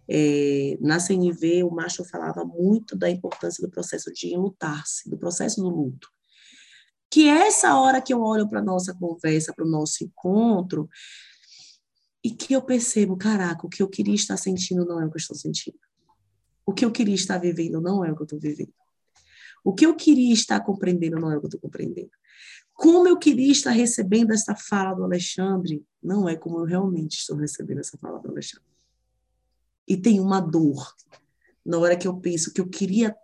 É, 0.09 0.79
na 0.81 1.01
CNV, 1.01 1.65
o 1.65 1.71
Macho 1.71 2.05
falava 2.05 2.45
muito 2.45 2.97
da 2.97 3.11
importância 3.11 3.61
do 3.61 3.71
processo 3.71 4.13
de 4.13 4.37
lutar-se, 4.37 5.11
do 5.11 5.19
processo 5.19 5.61
do 5.61 5.69
luto. 5.69 6.09
Que 7.11 7.29
é 7.29 7.49
essa 7.49 7.77
hora 7.77 8.01
que 8.01 8.15
eu 8.15 8.23
olho 8.23 8.49
para 8.49 8.63
nossa 8.63 8.95
conversa, 8.95 9.53
para 9.53 9.65
o 9.65 9.69
nosso 9.69 10.05
encontro, 10.05 10.89
e 12.23 12.31
que 12.31 12.53
eu 12.53 12.63
percebo, 12.63 13.17
caraca, 13.17 13.67
o 13.67 13.71
que 13.71 13.83
eu 13.83 13.89
queria 13.89 14.15
estar 14.15 14.37
sentindo 14.37 14.85
não 14.85 15.01
é 15.01 15.07
o 15.07 15.11
que 15.11 15.17
eu 15.17 15.21
estou 15.21 15.37
sentindo. 15.37 15.79
O 16.67 16.73
que 16.73 16.85
eu 16.85 16.93
queria 16.93 17.15
estar 17.15 17.39
vivendo 17.39 17.81
não 17.81 18.05
é 18.05 18.13
o 18.13 18.15
que 18.15 18.23
eu 18.23 18.25
estou 18.25 18.39
vivendo. 18.39 18.73
O 19.65 19.75
que 19.75 19.85
eu 19.85 19.95
queria 19.95 20.33
estar 20.33 20.61
compreendendo 20.61 21.19
não 21.19 21.31
é 21.31 21.37
o 21.37 21.41
que 21.41 21.47
eu 21.47 21.49
estou 21.49 21.61
compreendendo. 21.61 22.11
Como 22.75 23.07
eu 23.09 23.19
queria 23.19 23.53
estar 23.53 23.73
recebendo 23.73 24.33
essa 24.33 24.55
fala 24.55 24.95
do 24.95 25.05
Alexandre, 25.05 25.85
não 26.03 26.29
é 26.29 26.37
como 26.37 26.61
eu 26.61 26.65
realmente 26.65 27.19
estou 27.19 27.37
recebendo 27.37 27.81
essa 27.81 27.99
fala 27.99 28.19
do 28.19 28.31
Alexandre. 28.31 28.67
E 29.87 29.97
tem 29.97 30.21
uma 30.21 30.41
dor 30.41 30.95
na 31.65 31.79
hora 31.79 31.97
que 31.97 32.09
eu 32.09 32.17
penso 32.17 32.53
que 32.53 32.61
eu 32.61 32.69
queria 32.69 33.15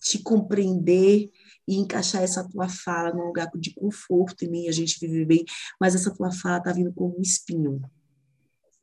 te 0.00 0.22
compreender 0.22 1.30
e 1.66 1.76
encaixar 1.76 2.22
essa 2.22 2.46
tua 2.46 2.68
fala 2.68 3.12
num 3.12 3.24
lugar 3.24 3.50
de 3.54 3.72
conforto 3.72 4.44
em 4.44 4.50
mim, 4.50 4.68
a 4.68 4.72
gente 4.72 5.00
vive 5.00 5.24
bem, 5.24 5.44
mas 5.80 5.94
essa 5.94 6.14
tua 6.14 6.30
fala 6.30 6.58
está 6.58 6.72
vindo 6.72 6.92
como 6.92 7.18
um 7.18 7.22
espinho. 7.22 7.80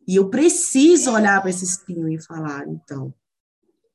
E 0.07 0.15
eu 0.15 0.29
preciso 0.29 1.11
olhar 1.11 1.39
para 1.41 1.49
esse 1.49 1.63
espinho 1.63 2.09
e 2.09 2.21
falar, 2.21 2.67
então, 2.67 3.13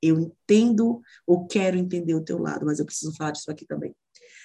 eu 0.00 0.20
entendo 0.20 1.00
ou 1.26 1.46
quero 1.46 1.76
entender 1.76 2.14
o 2.14 2.24
teu 2.24 2.38
lado, 2.38 2.64
mas 2.64 2.78
eu 2.78 2.86
preciso 2.86 3.14
falar 3.16 3.32
disso 3.32 3.50
aqui 3.50 3.66
também. 3.66 3.94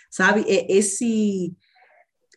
Sabe? 0.10 0.42
É 0.48 0.72
esse 0.72 1.56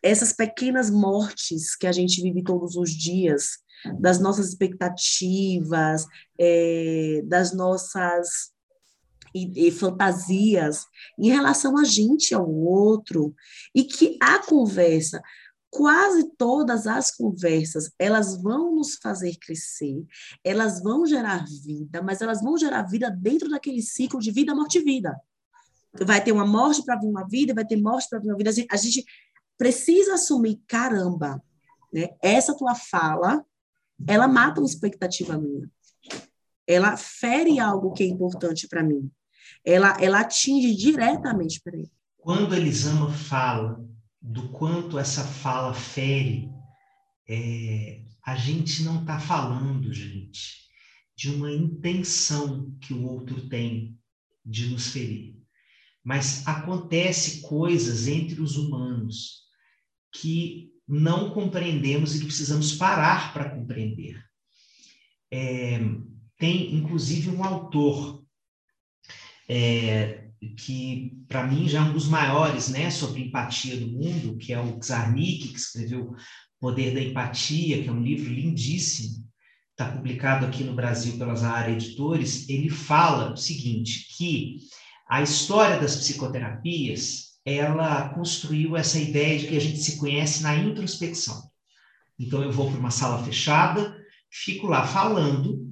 essas 0.03 0.35
pequenas 0.35 0.91
mortes 0.91 1.75
que 1.75 1.87
a 1.87 1.93
gente 1.93 2.21
vive 2.21 2.43
todos 2.45 2.77
os 2.77 2.91
dias, 2.91 3.59
das 3.99 4.21
nossas 4.21 4.49
expectativas, 4.49 6.07
é, 6.39 7.23
das 7.25 7.55
nossas 7.55 8.53
e, 9.35 9.67
e, 9.67 9.71
fantasias 9.71 10.85
em 11.19 11.29
relação 11.31 11.79
a 11.79 11.85
gente 11.85 12.35
ao 12.35 12.49
outro, 12.49 13.35
e 13.75 13.83
que 13.85 14.17
a 14.21 14.39
conversa 14.39 15.23
quase 15.75 16.31
todas 16.39 16.87
as 16.87 17.11
conversas, 17.11 17.91
elas 17.99 18.41
vão 18.41 18.77
nos 18.77 18.95
fazer 18.95 19.37
crescer, 19.41 20.07
elas 20.45 20.81
vão 20.81 21.05
gerar 21.05 21.45
vida, 21.65 22.01
mas 22.01 22.21
elas 22.21 22.41
vão 22.41 22.57
gerar 22.57 22.83
vida 22.83 23.11
dentro 23.11 23.51
daquele 23.51 23.83
ciclo 23.83 24.21
de 24.21 24.31
vida, 24.31 24.55
morte 24.55 24.79
e 24.79 24.85
vida. 24.85 25.21
Vai 26.07 26.23
ter 26.23 26.31
uma 26.31 26.47
morte 26.47 26.85
para 26.85 26.97
vir 26.97 27.09
uma 27.09 27.27
vida, 27.27 27.53
vai 27.53 27.65
ter 27.65 27.77
morte 27.77 28.09
para 28.09 28.21
vir 28.21 28.29
uma 28.29 28.37
vida. 28.37 28.51
A 28.71 28.77
gente 28.77 29.05
precisa 29.59 30.15
assumir, 30.15 30.63
caramba, 30.69 31.43
né? 31.93 32.11
essa 32.23 32.57
tua 32.57 32.77
fala, 32.77 33.45
ela 34.07 34.29
mata 34.29 34.61
uma 34.61 34.69
expectativa 34.69 35.37
minha. 35.37 35.69
Ela 36.69 36.97
fere 36.97 37.59
algo 37.59 37.93
que 37.93 38.05
é 38.05 38.07
importante 38.07 38.69
para 38.69 38.83
mim. 38.83 39.11
Ela, 39.65 39.97
ela 40.01 40.21
atinge 40.21 40.73
diretamente 40.73 41.61
para 41.61 41.77
ele. 41.77 41.91
Quando 42.17 42.55
Elisama 42.55 43.13
fala 43.13 43.85
do 44.27 44.49
quanto 44.49 44.99
essa 44.99 45.23
fala 45.23 45.75
fere, 45.75 46.49
é, 47.29 48.03
a 48.25 48.35
gente 48.35 48.83
não 48.83 49.03
está 49.03 49.19
falando, 49.19 49.93
gente, 49.93 50.65
de 51.15 51.31
uma 51.31 51.53
intenção 51.53 52.75
que 52.81 52.95
o 52.95 53.05
outro 53.05 53.49
tem 53.51 53.99
de 54.43 54.71
nos 54.71 54.89
ferir. 54.89 55.37
Mas 56.03 56.47
acontece 56.49 57.43
coisas 57.43 58.09
entre 58.09 58.41
os 58.41 58.57
humanos 58.57 59.43
que 60.11 60.71
não 60.89 61.31
compreendemos 61.31 62.15
e 62.15 62.21
que 62.21 62.27
precisamos 62.27 62.73
parar 62.73 63.35
para 63.35 63.51
compreender. 63.51 64.25
É, 65.31 65.79
tem, 66.39 66.75
inclusive, 66.75 67.29
um 67.29 67.45
autor 67.45 68.25
é, 69.49 70.24
que 70.57 71.13
para 71.29 71.47
mim 71.47 71.69
já 71.69 71.79
é 71.79 71.83
um 71.83 71.93
dos 71.93 72.09
maiores, 72.09 72.69
né, 72.69 72.91
sobre 72.91 73.23
empatia 73.23 73.77
do 73.77 73.89
mundo, 73.89 74.37
que 74.37 74.53
é 74.53 74.61
o 74.61 74.79
Czarnik, 74.79 75.49
que 75.49 75.59
escreveu 75.59 76.15
Poder 76.61 76.95
da 76.95 77.03
Empatia, 77.03 77.83
que 77.83 77.89
é 77.89 77.93
um 77.93 78.03
livro 78.03 78.33
lindíssimo, 78.33 79.25
está 79.71 79.91
publicado 79.91 80.47
aqui 80.47 80.65
no 80.65 80.75
Brasil 80.75 81.19
pelas 81.19 81.41
Zahara 81.41 81.71
Editores, 81.71 82.49
ele 82.49 82.71
fala 82.71 83.33
o 83.33 83.37
seguinte, 83.37 84.07
que 84.17 84.57
a 85.09 85.21
história 85.21 85.79
das 85.79 85.97
psicoterapias, 85.97 87.35
ela 87.45 88.09
construiu 88.11 88.77
essa 88.77 88.99
ideia 88.99 89.39
de 89.39 89.47
que 89.49 89.57
a 89.57 89.61
gente 89.61 89.79
se 89.79 89.99
conhece 89.99 90.43
na 90.43 90.57
introspecção. 90.57 91.51
Então 92.19 92.43
eu 92.43 92.51
vou 92.51 92.71
para 92.71 92.81
uma 92.81 92.91
sala 92.91 93.23
fechada, 93.23 93.95
fico 94.31 94.67
lá 94.67 94.87
falando 94.87 95.64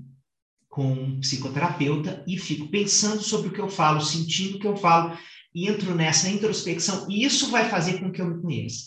com 0.72 0.90
um 0.90 1.20
psicoterapeuta 1.20 2.24
e 2.26 2.38
fico 2.38 2.68
pensando 2.68 3.22
sobre 3.22 3.48
o 3.48 3.52
que 3.52 3.60
eu 3.60 3.68
falo, 3.68 4.00
sentindo 4.00 4.56
o 4.56 4.58
que 4.58 4.66
eu 4.66 4.74
falo, 4.74 5.18
e 5.54 5.68
entro 5.68 5.94
nessa 5.94 6.30
introspecção, 6.30 7.06
e 7.10 7.24
isso 7.24 7.50
vai 7.50 7.68
fazer 7.68 8.00
com 8.00 8.10
que 8.10 8.22
eu 8.22 8.26
me 8.26 8.40
conheça. 8.40 8.86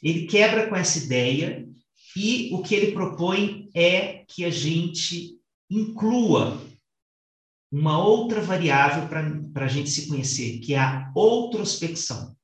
Ele 0.00 0.28
quebra 0.28 0.68
com 0.68 0.76
essa 0.76 0.98
ideia 0.98 1.66
e 2.16 2.50
o 2.52 2.62
que 2.62 2.76
ele 2.76 2.92
propõe 2.92 3.68
é 3.74 4.24
que 4.28 4.44
a 4.44 4.50
gente 4.50 5.36
inclua 5.68 6.62
uma 7.72 8.00
outra 8.00 8.40
variável 8.40 9.08
para 9.08 9.64
a 9.64 9.68
gente 9.68 9.90
se 9.90 10.06
conhecer, 10.06 10.60
que 10.60 10.74
é 10.74 10.78
a 10.78 11.10
outrospecção. 11.12 12.36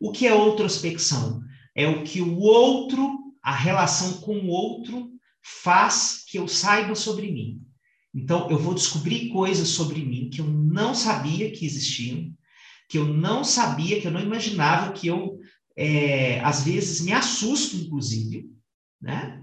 O 0.00 0.10
que 0.10 0.26
é 0.26 0.34
outrospecção? 0.34 1.40
É 1.72 1.86
o 1.86 2.02
que 2.02 2.20
o 2.20 2.40
outro, 2.40 3.32
a 3.40 3.54
relação 3.54 4.20
com 4.22 4.38
o 4.38 4.48
outro, 4.48 5.08
faz 5.40 6.24
que 6.26 6.36
eu 6.36 6.48
saiba 6.48 6.96
sobre 6.96 7.30
mim. 7.30 7.62
Então, 8.14 8.50
eu 8.50 8.58
vou 8.58 8.74
descobrir 8.74 9.30
coisas 9.30 9.68
sobre 9.68 10.04
mim 10.04 10.28
que 10.28 10.40
eu 10.40 10.46
não 10.46 10.94
sabia 10.94 11.50
que 11.50 11.64
existiam, 11.64 12.30
que 12.88 12.98
eu 12.98 13.06
não 13.06 13.42
sabia, 13.42 14.00
que 14.00 14.06
eu 14.06 14.10
não 14.10 14.20
imaginava, 14.20 14.92
que 14.92 15.06
eu, 15.06 15.38
é, 15.74 16.40
às 16.40 16.62
vezes, 16.62 17.00
me 17.00 17.12
assusto, 17.12 17.76
inclusive, 17.76 18.50
né? 19.00 19.42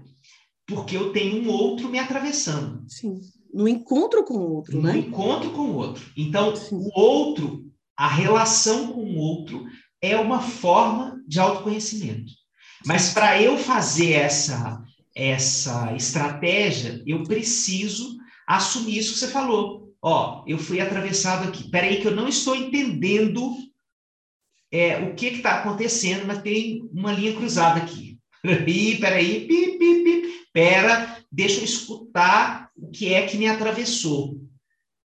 Porque 0.66 0.96
eu 0.96 1.12
tenho 1.12 1.42
um 1.42 1.48
outro 1.48 1.88
me 1.88 1.98
atravessando. 1.98 2.84
Sim. 2.88 3.20
No 3.52 3.66
encontro 3.66 4.22
com 4.24 4.34
o 4.34 4.54
outro, 4.54 4.76
no 4.76 4.82
né? 4.82 4.92
No 4.92 4.98
encontro 4.98 5.50
com 5.50 5.62
o 5.62 5.74
outro. 5.74 6.04
Então, 6.16 6.54
Sim. 6.54 6.76
o 6.76 7.00
outro, 7.00 7.68
a 7.96 8.06
relação 8.06 8.92
com 8.92 9.02
o 9.02 9.16
outro, 9.16 9.66
é 10.00 10.16
uma 10.16 10.40
forma 10.40 11.20
de 11.26 11.40
autoconhecimento. 11.40 12.30
Mas 12.86 13.12
para 13.12 13.42
eu 13.42 13.58
fazer 13.58 14.12
essa, 14.12 14.80
essa 15.14 15.94
estratégia, 15.96 17.02
eu 17.04 17.24
preciso 17.24 18.19
assumir 18.56 18.98
isso 18.98 19.12
que 19.12 19.18
você 19.20 19.28
falou. 19.28 19.94
Ó, 20.02 20.42
eu 20.46 20.58
fui 20.58 20.80
atravessado 20.80 21.48
aqui. 21.48 21.70
Peraí, 21.70 22.00
que 22.00 22.08
eu 22.08 22.16
não 22.16 22.26
estou 22.26 22.56
entendendo 22.56 23.54
é, 24.72 24.98
o 24.98 25.14
que 25.14 25.26
está 25.26 25.58
acontecendo, 25.58 26.26
mas 26.26 26.42
tem 26.42 26.88
uma 26.92 27.12
linha 27.12 27.34
cruzada 27.34 27.80
aqui. 27.80 28.18
Peraí, 28.42 28.98
peraí, 28.98 29.46
pi, 29.46 29.78
pi, 29.78 30.02
pi. 30.02 30.22
Pera, 30.52 31.18
deixa 31.30 31.60
eu 31.60 31.64
escutar 31.64 32.70
o 32.74 32.90
que 32.90 33.12
é 33.12 33.26
que 33.26 33.36
me 33.36 33.46
atravessou. 33.46 34.40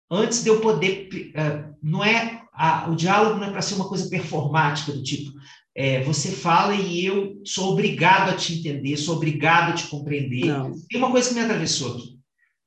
Antes 0.09 0.45
de 0.45 0.51
eu 0.51 0.61
poder. 0.61 1.09
Uh, 1.13 1.75
não 1.83 2.05
é. 2.05 2.43
A, 2.53 2.89
o 2.89 2.95
diálogo 2.95 3.41
não 3.41 3.49
é 3.49 3.51
para 3.51 3.61
ser 3.61 3.75
uma 3.75 3.89
coisa 3.89 4.09
performática, 4.09 4.93
do 4.93 5.03
tipo. 5.03 5.33
É, 5.75 6.05
você 6.05 6.31
fala 6.31 6.73
e 6.77 7.05
eu 7.05 7.43
sou 7.45 7.73
obrigado 7.73 8.31
a 8.31 8.37
te 8.37 8.61
entender, 8.61 8.97
sou 8.97 9.17
obrigado 9.17 9.73
a 9.73 9.75
te 9.75 9.89
compreender. 9.89 10.47
Não. 10.47 10.73
Tem 10.89 10.99
uma 10.99 11.11
coisa 11.11 11.29
que 11.29 11.35
me 11.35 11.41
atravessou 11.41 11.97
aqui. 11.97 12.14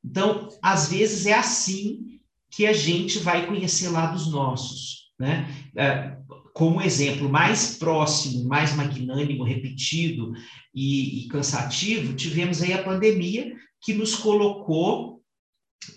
Então, 0.10 0.48
às 0.62 0.90
vezes 0.90 1.26
é 1.26 1.34
assim 1.34 2.20
que 2.50 2.66
a 2.66 2.72
gente 2.72 3.20
vai 3.20 3.46
conhecer 3.46 3.90
lados 3.90 4.32
nossos, 4.32 5.12
né? 5.20 5.48
É, 5.76 6.18
como 6.54 6.82
exemplo 6.82 7.30
mais 7.30 7.76
próximo, 7.78 8.46
mais 8.46 8.74
magnânimo, 8.74 9.44
repetido 9.44 10.34
e, 10.74 11.26
e, 11.26 11.28
cansativo, 11.28 12.16
tivemos 12.16 12.64
aí 12.64 12.74
a 12.74 12.84
pandemia 12.84 13.54
que 13.82 13.94
nos 13.94 14.16
colocou 14.16 15.22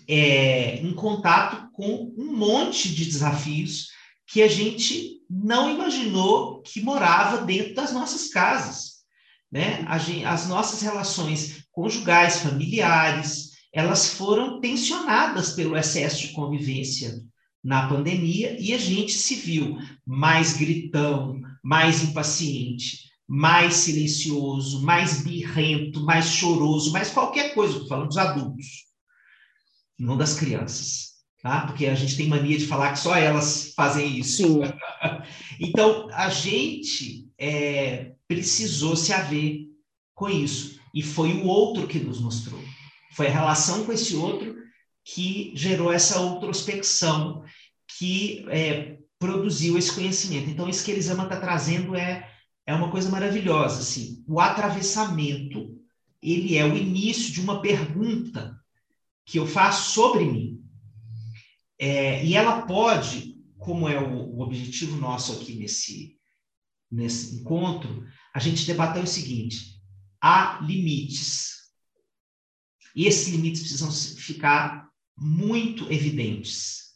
é, 0.07 0.75
em 0.81 0.93
contato 0.93 1.71
com 1.71 2.13
um 2.15 2.35
monte 2.35 2.93
de 2.93 3.05
desafios 3.05 3.87
que 4.27 4.41
a 4.41 4.47
gente 4.47 5.21
não 5.29 5.71
imaginou 5.71 6.61
que 6.61 6.81
morava 6.81 7.43
dentro 7.43 7.73
das 7.73 7.91
nossas 7.91 8.27
casas, 8.27 9.01
né? 9.51 9.85
Gente, 9.99 10.25
as 10.25 10.47
nossas 10.47 10.81
relações 10.81 11.65
conjugais, 11.71 12.39
familiares, 12.39 13.50
elas 13.73 14.13
foram 14.15 14.59
tensionadas 14.59 15.53
pelo 15.53 15.77
excesso 15.77 16.27
de 16.27 16.33
convivência 16.33 17.21
na 17.63 17.87
pandemia 17.87 18.59
e 18.59 18.73
a 18.73 18.77
gente 18.77 19.13
se 19.13 19.35
viu 19.35 19.77
mais 20.05 20.57
gritão, 20.57 21.39
mais 21.63 22.03
impaciente, 22.03 23.11
mais 23.27 23.75
silencioso, 23.75 24.81
mais 24.83 25.23
birrento, 25.23 26.03
mais 26.03 26.25
choroso, 26.25 26.91
mais 26.91 27.11
qualquer 27.11 27.53
coisa, 27.53 27.87
falando 27.87 28.09
dos 28.09 28.17
adultos, 28.17 28.67
não 29.97 30.17
das 30.17 30.33
crianças, 30.33 31.11
tá? 31.41 31.67
Porque 31.67 31.85
a 31.85 31.95
gente 31.95 32.17
tem 32.17 32.27
mania 32.27 32.57
de 32.57 32.65
falar 32.65 32.91
que 32.91 32.99
só 32.99 33.15
elas 33.15 33.71
fazem 33.73 34.17
isso. 34.17 34.43
Sim. 34.43 34.61
então, 35.61 36.09
a 36.11 36.29
gente 36.29 37.29
é, 37.37 38.11
precisou 38.27 38.95
se 38.95 39.13
haver 39.13 39.67
com 40.13 40.27
isso, 40.27 40.79
e 40.93 41.01
foi 41.01 41.31
o 41.33 41.45
outro 41.45 41.87
que 41.87 41.99
nos 41.99 42.19
mostrou. 42.19 42.61
Foi 43.11 43.27
a 43.27 43.31
relação 43.31 43.85
com 43.85 43.91
esse 43.91 44.15
outro 44.15 44.55
que 45.03 45.51
gerou 45.55 45.91
essa 45.91 46.19
outrospecção, 46.19 47.43
que 47.97 48.45
é, 48.49 48.97
produziu 49.19 49.77
esse 49.77 49.93
conhecimento. 49.93 50.49
Então, 50.49 50.67
isso 50.67 50.83
que 50.83 50.91
Elisama 50.91 51.23
está 51.23 51.39
trazendo 51.39 51.95
é, 51.95 52.29
é 52.65 52.73
uma 52.73 52.89
coisa 52.89 53.09
maravilhosa. 53.09 53.81
Assim. 53.81 54.23
O 54.27 54.39
atravessamento, 54.39 55.77
ele 56.21 56.57
é 56.57 56.65
o 56.65 56.75
início 56.75 57.31
de 57.31 57.41
uma 57.41 57.61
pergunta 57.61 58.59
que 59.25 59.37
eu 59.37 59.45
faço 59.45 59.91
sobre 59.91 60.25
mim. 60.25 60.61
É, 61.79 62.23
e 62.25 62.35
ela 62.35 62.61
pode, 62.63 63.35
como 63.57 63.87
é 63.89 63.99
o, 63.99 64.37
o 64.37 64.41
objetivo 64.41 64.97
nosso 64.97 65.33
aqui 65.33 65.55
nesse, 65.55 66.15
nesse 66.91 67.37
encontro, 67.37 68.05
a 68.33 68.39
gente 68.39 68.65
debater 68.65 69.03
o 69.03 69.07
seguinte: 69.07 69.81
há 70.21 70.59
limites. 70.61 71.60
E 72.95 73.05
esses 73.05 73.29
limites 73.29 73.61
precisam 73.61 73.91
ficar 73.91 74.87
muito 75.17 75.91
evidentes. 75.91 76.91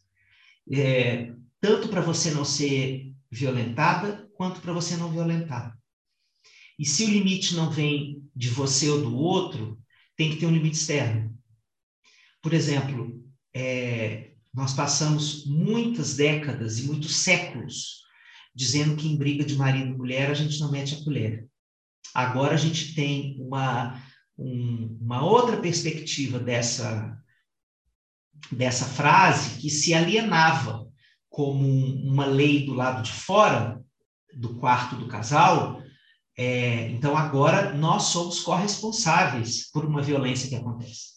É, 0.72 1.34
tanto 1.62 1.90
para 1.90 2.02
você 2.02 2.32
não 2.32 2.44
ser 2.46 3.14
violentada, 3.32 4.30
quanto 4.36 4.62
para 4.62 4.74
você 4.74 4.96
não 4.98 5.12
violentar. 5.12 5.78
E 6.78 6.86
se 6.86 7.06
o 7.06 7.10
limite 7.10 7.56
não 7.56 7.70
vem 7.70 8.24
de 8.36 8.50
você 8.50 8.90
ou 8.90 9.02
do 9.02 9.16
outro, 9.16 9.80
tem 10.16 10.30
que 10.30 10.38
ter 10.38 10.46
um 10.46 10.52
limite 10.52 10.78
externo. 10.78 11.38
Por 12.42 12.54
exemplo, 12.54 13.24
é, 13.54 14.32
nós 14.54 14.74
passamos 14.74 15.46
muitas 15.46 16.16
décadas 16.16 16.80
e 16.80 16.84
muitos 16.84 17.16
séculos 17.18 18.04
dizendo 18.54 18.96
que 18.96 19.08
em 19.08 19.18
briga 19.18 19.44
de 19.44 19.56
marido 19.56 19.90
e 19.90 19.98
mulher 19.98 20.32
a 20.32 20.34
gente 20.34 20.60
não 20.60 20.72
mete 20.72 20.96
a 20.96 21.04
colher. 21.04 21.46
Agora 22.14 22.54
a 22.54 22.58
gente 22.58 22.96
tem 22.96 23.36
uma, 23.40 24.02
um, 24.38 24.98
uma 25.02 25.24
outra 25.24 25.58
perspectiva 25.58 26.40
dessa, 26.40 27.18
dessa 28.52 28.86
frase 28.86 29.60
que 29.60 29.70
se 29.70 29.94
alienava 29.94 30.86
como 31.30 31.68
uma 31.68 32.26
lei 32.26 32.66
do 32.66 32.74
lado 32.74 33.04
de 33.04 33.12
fora 33.12 33.82
do 34.34 34.56
quarto 34.56 34.96
do 34.96 35.08
casal. 35.08 35.82
É, 36.38 36.90
então 36.90 37.16
agora 37.16 37.74
nós 37.74 38.04
somos 38.04 38.42
corresponsáveis 38.42 39.70
por 39.72 39.86
uma 39.86 40.02
violência 40.02 40.50
que 40.50 40.56
acontece. 40.56 41.16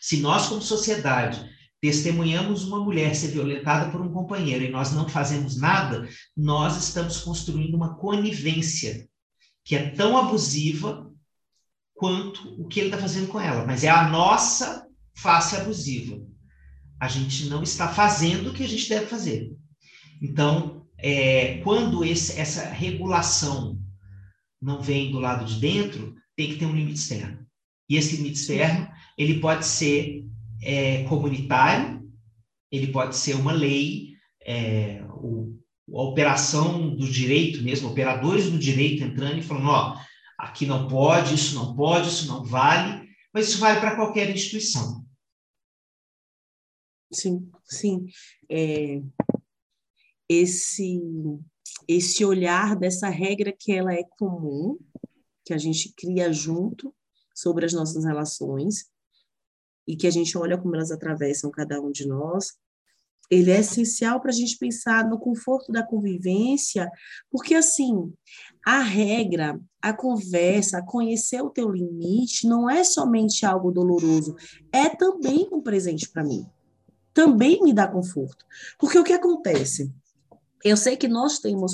Se 0.00 0.18
nós, 0.20 0.48
como 0.48 0.62
sociedade, 0.62 1.46
testemunhamos 1.80 2.64
uma 2.64 2.80
mulher 2.80 3.14
ser 3.14 3.28
violentada 3.28 3.90
por 3.90 4.00
um 4.00 4.10
companheiro 4.10 4.64
e 4.64 4.70
nós 4.70 4.92
não 4.92 5.08
fazemos 5.08 5.56
nada, 5.56 6.08
nós 6.36 6.76
estamos 6.76 7.20
construindo 7.20 7.74
uma 7.74 7.94
conivência 7.96 9.08
que 9.64 9.76
é 9.76 9.90
tão 9.90 10.16
abusiva 10.16 11.07
quanto 11.98 12.54
o 12.62 12.68
que 12.68 12.78
ele 12.78 12.88
está 12.88 12.98
fazendo 12.98 13.26
com 13.26 13.40
ela, 13.40 13.66
mas 13.66 13.82
é 13.82 13.88
a 13.88 14.08
nossa 14.08 14.86
face 15.16 15.56
abusiva. 15.56 16.24
A 17.00 17.08
gente 17.08 17.46
não 17.46 17.62
está 17.62 17.88
fazendo 17.88 18.50
o 18.50 18.54
que 18.54 18.62
a 18.62 18.68
gente 18.68 18.88
deve 18.88 19.06
fazer. 19.06 19.50
Então, 20.22 20.86
é, 20.96 21.58
quando 21.58 22.04
esse, 22.04 22.40
essa 22.40 22.64
regulação 22.68 23.76
não 24.62 24.80
vem 24.80 25.10
do 25.10 25.18
lado 25.18 25.44
de 25.44 25.60
dentro, 25.60 26.14
tem 26.36 26.50
que 26.50 26.56
ter 26.56 26.66
um 26.66 26.74
limite 26.74 27.00
externo. 27.00 27.44
E 27.90 27.96
esse 27.96 28.16
limite 28.16 28.38
externo, 28.40 28.88
ele 29.16 29.40
pode 29.40 29.66
ser 29.66 30.24
é, 30.62 31.02
comunitário, 31.04 32.08
ele 32.70 32.88
pode 32.88 33.16
ser 33.16 33.34
uma 33.34 33.52
lei, 33.52 34.12
é, 34.46 35.02
o, 35.08 35.58
a 35.92 36.02
operação 36.02 36.94
do 36.94 37.10
direito 37.10 37.60
mesmo, 37.62 37.88
operadores 37.88 38.50
do 38.50 38.58
direito 38.58 39.02
entrando 39.02 39.38
e 39.38 39.42
falando, 39.42 39.68
ó, 39.68 40.07
aqui 40.38 40.64
não 40.64 40.86
pode, 40.86 41.34
isso 41.34 41.56
não 41.56 41.74
pode, 41.74 42.08
isso 42.08 42.28
não 42.28 42.44
vale, 42.44 43.08
mas 43.34 43.48
isso 43.48 43.58
vale 43.58 43.80
para 43.80 43.96
qualquer 43.96 44.30
instituição. 44.30 45.04
Sim, 47.12 47.50
sim. 47.64 48.06
É, 48.48 49.02
esse, 50.28 51.00
esse 51.88 52.24
olhar 52.24 52.76
dessa 52.76 53.08
regra 53.08 53.52
que 53.52 53.72
ela 53.72 53.92
é 53.92 54.04
comum, 54.18 54.78
que 55.44 55.52
a 55.52 55.58
gente 55.58 55.92
cria 55.96 56.32
junto 56.32 56.94
sobre 57.34 57.64
as 57.64 57.72
nossas 57.72 58.04
relações, 58.04 58.90
e 59.86 59.96
que 59.96 60.06
a 60.06 60.10
gente 60.10 60.36
olha 60.36 60.58
como 60.58 60.74
elas 60.74 60.90
atravessam 60.90 61.50
cada 61.50 61.80
um 61.80 61.90
de 61.90 62.06
nós, 62.06 62.58
ele 63.30 63.50
é 63.50 63.60
essencial 63.60 64.20
para 64.20 64.30
a 64.30 64.34
gente 64.34 64.56
pensar 64.56 65.08
no 65.08 65.18
conforto 65.18 65.70
da 65.70 65.82
convivência, 65.82 66.90
porque 67.30 67.54
assim, 67.54 68.12
a 68.64 68.80
regra, 68.80 69.60
a 69.82 69.92
conversa, 69.92 70.82
conhecer 70.82 71.42
o 71.42 71.50
teu 71.50 71.70
limite 71.70 72.46
não 72.46 72.68
é 72.68 72.82
somente 72.82 73.44
algo 73.44 73.70
doloroso, 73.70 74.34
é 74.72 74.88
também 74.88 75.48
um 75.52 75.60
presente 75.60 76.08
para 76.08 76.24
mim. 76.24 76.46
Também 77.12 77.62
me 77.62 77.72
dá 77.72 77.86
conforto. 77.86 78.44
Porque 78.78 78.98
o 78.98 79.04
que 79.04 79.12
acontece? 79.12 79.92
Eu 80.64 80.76
sei 80.76 80.96
que 80.96 81.08
nós 81.08 81.38
temos 81.38 81.72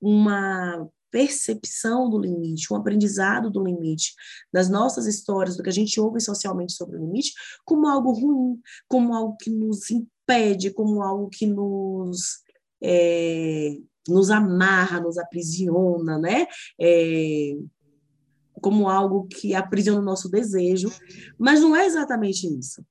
uma 0.00 0.88
percepção 1.10 2.10
do 2.10 2.18
limite, 2.18 2.72
um 2.72 2.76
aprendizado 2.76 3.50
do 3.50 3.64
limite, 3.64 4.14
das 4.52 4.68
nossas 4.68 5.06
histórias, 5.06 5.56
do 5.56 5.62
que 5.62 5.70
a 5.70 5.72
gente 5.72 5.98
ouve 6.00 6.20
socialmente 6.20 6.72
sobre 6.72 6.96
o 6.96 7.00
limite, 7.00 7.32
como 7.64 7.86
algo 7.86 8.12
ruim, 8.12 8.60
como 8.88 9.14
algo 9.14 9.36
que 9.36 9.50
nos 9.50 9.90
impede, 10.26 10.72
como 10.72 11.02
algo 11.02 11.28
que 11.30 11.46
nos 11.46 12.44
é, 12.82 13.76
nos 14.08 14.30
amarra, 14.30 15.00
nos 15.00 15.18
aprisiona, 15.18 16.18
né? 16.18 16.46
É, 16.80 17.56
como 18.60 18.88
algo 18.88 19.26
que 19.28 19.54
aprisiona 19.54 20.00
o 20.00 20.04
nosso 20.04 20.30
desejo, 20.30 20.90
mas 21.38 21.60
não 21.60 21.76
é 21.76 21.86
exatamente 21.86 22.46
isso. 22.46 22.84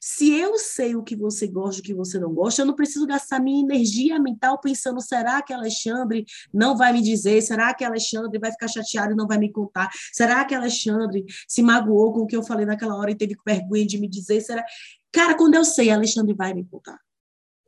Se 0.00 0.32
eu 0.32 0.56
sei 0.58 0.94
o 0.94 1.02
que 1.02 1.16
você 1.16 1.48
gosta 1.48 1.78
e 1.78 1.80
o 1.80 1.84
que 1.84 1.94
você 1.94 2.20
não 2.20 2.32
gosta, 2.32 2.62
eu 2.62 2.66
não 2.66 2.74
preciso 2.74 3.04
gastar 3.04 3.40
minha 3.40 3.62
energia 3.62 4.18
mental 4.20 4.60
pensando: 4.60 5.00
será 5.00 5.42
que 5.42 5.52
Alexandre 5.52 6.24
não 6.54 6.76
vai 6.76 6.92
me 6.92 7.02
dizer? 7.02 7.40
Será 7.42 7.74
que 7.74 7.84
Alexandre 7.84 8.38
vai 8.38 8.52
ficar 8.52 8.68
chateado 8.68 9.12
e 9.12 9.16
não 9.16 9.26
vai 9.26 9.38
me 9.38 9.50
contar? 9.50 9.90
Será 10.12 10.44
que 10.44 10.54
Alexandre 10.54 11.24
se 11.48 11.62
magoou 11.62 12.12
com 12.12 12.20
o 12.20 12.26
que 12.26 12.36
eu 12.36 12.44
falei 12.44 12.64
naquela 12.64 12.96
hora 12.96 13.10
e 13.10 13.16
teve 13.16 13.36
vergonha 13.44 13.86
de 13.86 13.98
me 13.98 14.08
dizer? 14.08 14.40
Será? 14.40 14.64
Cara, 15.12 15.36
quando 15.36 15.54
eu 15.54 15.64
sei, 15.64 15.90
Alexandre 15.90 16.34
vai 16.34 16.54
me 16.54 16.64
contar. 16.64 16.98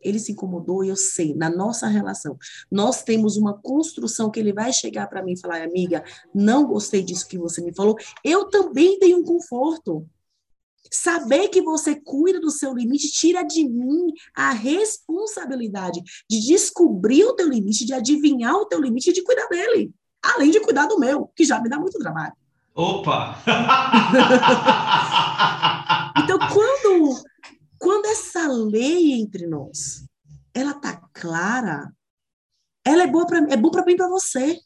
Ele 0.01 0.19
se 0.19 0.33
incomodou 0.33 0.83
e 0.83 0.89
eu 0.89 0.97
sei, 0.97 1.35
na 1.35 1.51
nossa 1.51 1.87
relação, 1.87 2.39
nós 2.71 3.03
temos 3.03 3.37
uma 3.37 3.59
construção 3.59 4.31
que 4.31 4.41
ele 4.41 4.53
vai 4.53 4.73
chegar 4.73 5.07
para 5.09 5.23
mim 5.23 5.33
e 5.33 5.41
falar, 5.41 5.63
amiga, 5.63 6.03
não 6.35 6.67
gostei 6.67 7.03
disso 7.03 7.29
que 7.29 7.39
você 7.39 7.61
me 7.61 7.75
falou. 7.75 7.97
Eu 8.25 8.47
também 8.47 8.99
tenho 8.99 9.19
um 9.19 9.25
conforto. 9.25 10.07
Saber 10.91 11.49
que 11.49 11.63
você 11.63 11.95
cuida 11.95 12.41
do 12.41 12.51
seu 12.51 12.75
limite 12.75 13.13
tira 13.13 13.45
de 13.45 13.69
mim 13.69 14.13
a 14.35 14.51
responsabilidade 14.51 16.01
de 16.29 16.41
descobrir 16.41 17.25
o 17.25 17.35
teu 17.35 17.49
limite, 17.49 17.85
de 17.85 17.93
adivinhar 17.93 18.57
o 18.57 18.67
teu 18.67 18.81
limite 18.81 19.11
e 19.11 19.13
de 19.13 19.23
cuidar 19.23 19.47
dele. 19.49 19.93
Além 20.23 20.51
de 20.51 20.61
cuidar 20.61 20.87
do 20.87 20.99
meu, 20.99 21.31
que 21.37 21.45
já 21.45 21.61
me 21.61 21.69
dá 21.69 21.79
muito 21.79 21.99
trabalho. 21.99 22.33
Opa! 22.75 23.37
então, 26.25 26.39
quando, 26.39 27.23
quando 27.91 28.07
essa 28.07 28.47
lei 28.47 29.15
entre 29.15 29.49
nós, 29.49 30.07
ela 30.55 30.75
tá 30.75 30.97
clara, 31.13 31.93
ela 32.85 33.03
é 33.03 33.07
boa 33.09 33.27
para 33.27 33.39
é 33.53 33.57
bom 33.57 33.69
para 33.69 33.85
mim 33.85 33.97
para 33.97 34.09
você. 34.09 34.61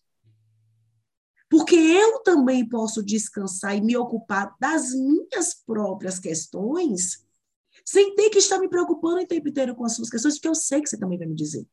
Porque 1.49 1.75
eu 1.75 2.23
também 2.23 2.69
posso 2.69 3.03
descansar 3.03 3.75
e 3.75 3.81
me 3.81 3.97
ocupar 3.97 4.55
das 4.61 4.93
minhas 4.93 5.55
próprias 5.55 6.19
questões, 6.19 7.25
sem 7.83 8.15
ter 8.15 8.29
que 8.29 8.41
estar 8.41 8.59
me 8.59 8.69
preocupando 8.69 9.23
o 9.23 9.27
tempo 9.27 9.49
inteiro 9.49 9.75
com 9.75 9.87
as 9.87 9.95
suas 9.95 10.11
questões, 10.11 10.35
porque 10.35 10.49
eu 10.49 10.55
sei 10.55 10.83
que 10.83 10.91
você 10.91 10.99
também 10.99 11.17
vai 11.17 11.27
me 11.27 11.35
dizer. 11.35 11.67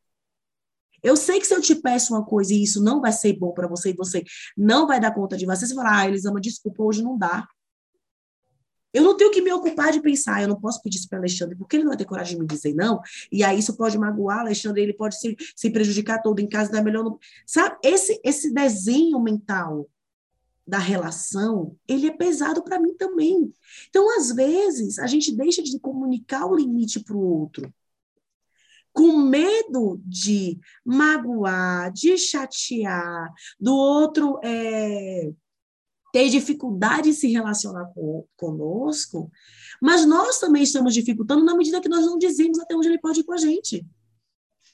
Eu 1.03 1.17
sei 1.17 1.37
que 1.37 1.47
se 1.47 1.53
eu 1.53 1.59
te 1.59 1.75
peço 1.75 2.13
uma 2.13 2.23
coisa 2.23 2.53
e 2.53 2.63
isso 2.63 2.81
não 2.81 3.01
vai 3.01 3.11
ser 3.11 3.33
bom 3.33 3.51
para 3.51 3.67
você 3.67 3.89
e 3.89 3.93
você 3.93 4.23
não 4.55 4.87
vai 4.87 5.01
dar 5.01 5.13
conta 5.13 5.35
de 5.35 5.45
você, 5.45 5.67
você 5.67 5.75
fala, 5.75 5.99
ah, 5.99 6.07
Elisama, 6.07 6.39
desculpa, 6.39 6.81
hoje 6.81 7.03
não 7.03 7.17
dá. 7.17 7.45
Eu 8.93 9.03
não 9.03 9.15
tenho 9.15 9.31
que 9.31 9.41
me 9.41 9.51
ocupar 9.53 9.91
de 9.91 10.01
pensar, 10.01 10.41
eu 10.41 10.47
não 10.47 10.59
posso 10.59 10.81
pedir 10.81 10.97
isso 10.97 11.07
para 11.07 11.17
Alexandre, 11.19 11.55
porque 11.55 11.77
ele 11.77 11.83
não 11.83 11.91
vai 11.91 11.97
ter 11.97 12.05
coragem 12.05 12.35
de 12.35 12.41
me 12.41 12.47
dizer 12.47 12.73
não, 12.73 13.01
e 13.31 13.43
aí 13.43 13.59
isso 13.59 13.77
pode 13.77 13.97
magoar 13.97 14.39
Alexandre, 14.39 14.81
ele 14.81 14.93
pode 14.93 15.19
se, 15.19 15.35
se 15.55 15.69
prejudicar 15.69 16.21
todo 16.21 16.39
em 16.39 16.47
casa, 16.47 16.77
é 16.77 16.81
melhor 16.81 17.03
não... 17.03 17.17
Sabe, 17.45 17.77
esse, 17.83 18.19
esse 18.23 18.53
desenho 18.53 19.19
mental 19.19 19.89
da 20.67 20.77
relação, 20.77 21.75
ele 21.87 22.07
é 22.07 22.11
pesado 22.11 22.63
para 22.63 22.79
mim 22.79 22.93
também. 22.95 23.51
Então, 23.89 24.17
às 24.17 24.31
vezes, 24.31 24.99
a 24.99 25.07
gente 25.07 25.35
deixa 25.35 25.61
de 25.61 25.77
comunicar 25.79 26.45
o 26.45 26.55
limite 26.55 26.99
para 26.99 27.15
o 27.15 27.19
outro, 27.19 27.73
com 28.93 29.17
medo 29.17 30.01
de 30.05 30.59
magoar, 30.85 31.91
de 31.91 32.17
chatear, 32.17 33.31
do 33.59 33.73
outro 33.73 34.39
é, 34.43 35.31
ter 36.11 36.29
dificuldade 36.29 37.09
em 37.09 37.13
se 37.13 37.31
relacionar 37.31 37.85
com, 37.93 38.25
conosco, 38.35 39.31
mas 39.81 40.05
nós 40.05 40.39
também 40.39 40.63
estamos 40.63 40.93
dificultando 40.93 41.43
na 41.43 41.55
medida 41.55 41.81
que 41.81 41.89
nós 41.89 42.05
não 42.05 42.17
dizemos 42.17 42.59
até 42.59 42.75
onde 42.75 42.87
ele 42.87 42.99
pode 42.99 43.21
ir 43.21 43.23
com 43.23 43.33
a 43.33 43.37
gente. 43.37 43.85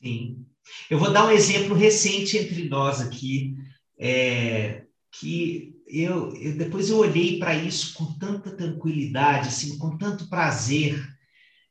Sim. 0.02 0.46
Eu 0.90 1.00
vou 1.00 1.12
dar 1.12 1.26
um 1.26 1.32
exemplo 1.32 1.76
recente 1.76 2.38
entre 2.38 2.68
nós 2.68 3.00
aqui, 3.02 3.56
é, 3.98 4.84
que 5.12 5.76
eu, 5.88 6.36
eu 6.36 6.58
depois 6.58 6.90
eu 6.90 6.98
olhei 6.98 7.40
para 7.40 7.56
isso 7.56 7.94
com 7.94 8.18
tanta 8.18 8.52
tranquilidade, 8.52 9.48
assim, 9.48 9.78
com 9.78 9.98
tanto 9.98 10.30
prazer. 10.30 11.02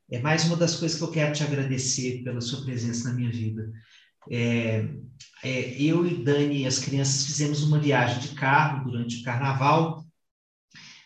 É 0.09 0.19
mais 0.19 0.45
uma 0.45 0.55
das 0.55 0.75
coisas 0.75 0.97
que 0.97 1.03
eu 1.03 1.11
quero 1.11 1.33
te 1.33 1.43
agradecer 1.43 2.23
pela 2.23 2.41
sua 2.41 2.63
presença 2.63 3.09
na 3.09 3.15
minha 3.15 3.31
vida. 3.31 3.71
É, 4.29 4.85
é, 5.43 5.81
eu 5.81 6.05
e 6.05 6.23
Dani 6.23 6.63
e 6.63 6.67
as 6.67 6.79
crianças 6.79 7.25
fizemos 7.25 7.63
uma 7.63 7.79
viagem 7.79 8.19
de 8.19 8.29
carro 8.29 8.89
durante 8.89 9.21
o 9.21 9.23
carnaval 9.23 10.03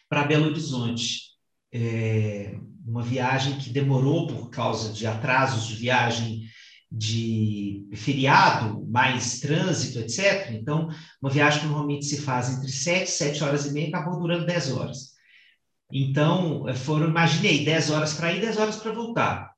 para 0.10 0.24
Belo 0.24 0.48
Horizonte. 0.48 1.32
É, 1.74 2.56
uma 2.86 3.02
viagem 3.02 3.58
que 3.58 3.70
demorou 3.70 4.28
por 4.28 4.50
causa 4.50 4.92
de 4.92 5.06
atrasos 5.06 5.68
de 5.68 5.76
viagem 5.76 6.50
de 6.92 7.88
feriado, 7.96 8.86
mais 8.90 9.40
trânsito, 9.40 10.00
etc. 10.00 10.52
Então, 10.52 10.90
uma 11.22 11.32
viagem 11.32 11.62
que 11.62 11.68
normalmente 11.68 12.06
se 12.06 12.20
faz 12.20 12.50
entre 12.50 12.70
7 12.70 13.04
e 13.04 13.12
7 13.12 13.44
horas 13.44 13.66
e 13.66 13.72
meia 13.72 13.88
acabou 13.88 14.20
durando 14.20 14.46
10 14.46 14.72
horas. 14.72 15.12
Então, 15.90 16.66
foram, 16.76 17.08
imaginei, 17.08 17.64
10 17.64 17.92
horas 17.92 18.14
para 18.14 18.34
ir, 18.34 18.42
10 18.42 18.58
horas 18.58 18.76
para 18.76 18.92
voltar. 18.92 19.52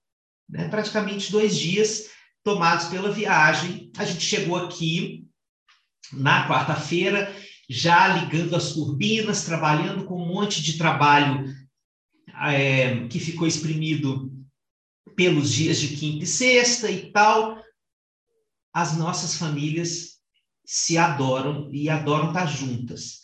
Né? 0.47 0.67
Praticamente 0.67 1.31
dois 1.31 1.57
dias 1.57 2.09
tomados 2.43 2.85
pela 2.85 3.11
viagem. 3.11 3.91
A 3.97 4.05
gente 4.05 4.23
chegou 4.23 4.57
aqui 4.57 5.25
na 6.11 6.47
quarta-feira, 6.47 7.33
já 7.69 8.07
ligando 8.07 8.55
as 8.55 8.73
turbinas, 8.73 9.45
trabalhando 9.45 10.05
com 10.05 10.21
um 10.21 10.27
monte 10.27 10.61
de 10.61 10.77
trabalho 10.77 11.45
é, 12.45 13.07
que 13.07 13.19
ficou 13.19 13.47
exprimido 13.47 14.31
pelos 15.15 15.51
dias 15.51 15.79
de 15.79 15.95
quinta 15.95 16.23
e 16.23 16.27
sexta 16.27 16.91
e 16.91 17.11
tal. 17.11 17.61
As 18.73 18.97
nossas 18.97 19.37
famílias 19.37 20.13
se 20.65 20.97
adoram 20.97 21.69
e 21.71 21.89
adoram 21.89 22.27
estar 22.27 22.45
juntas. 22.45 23.21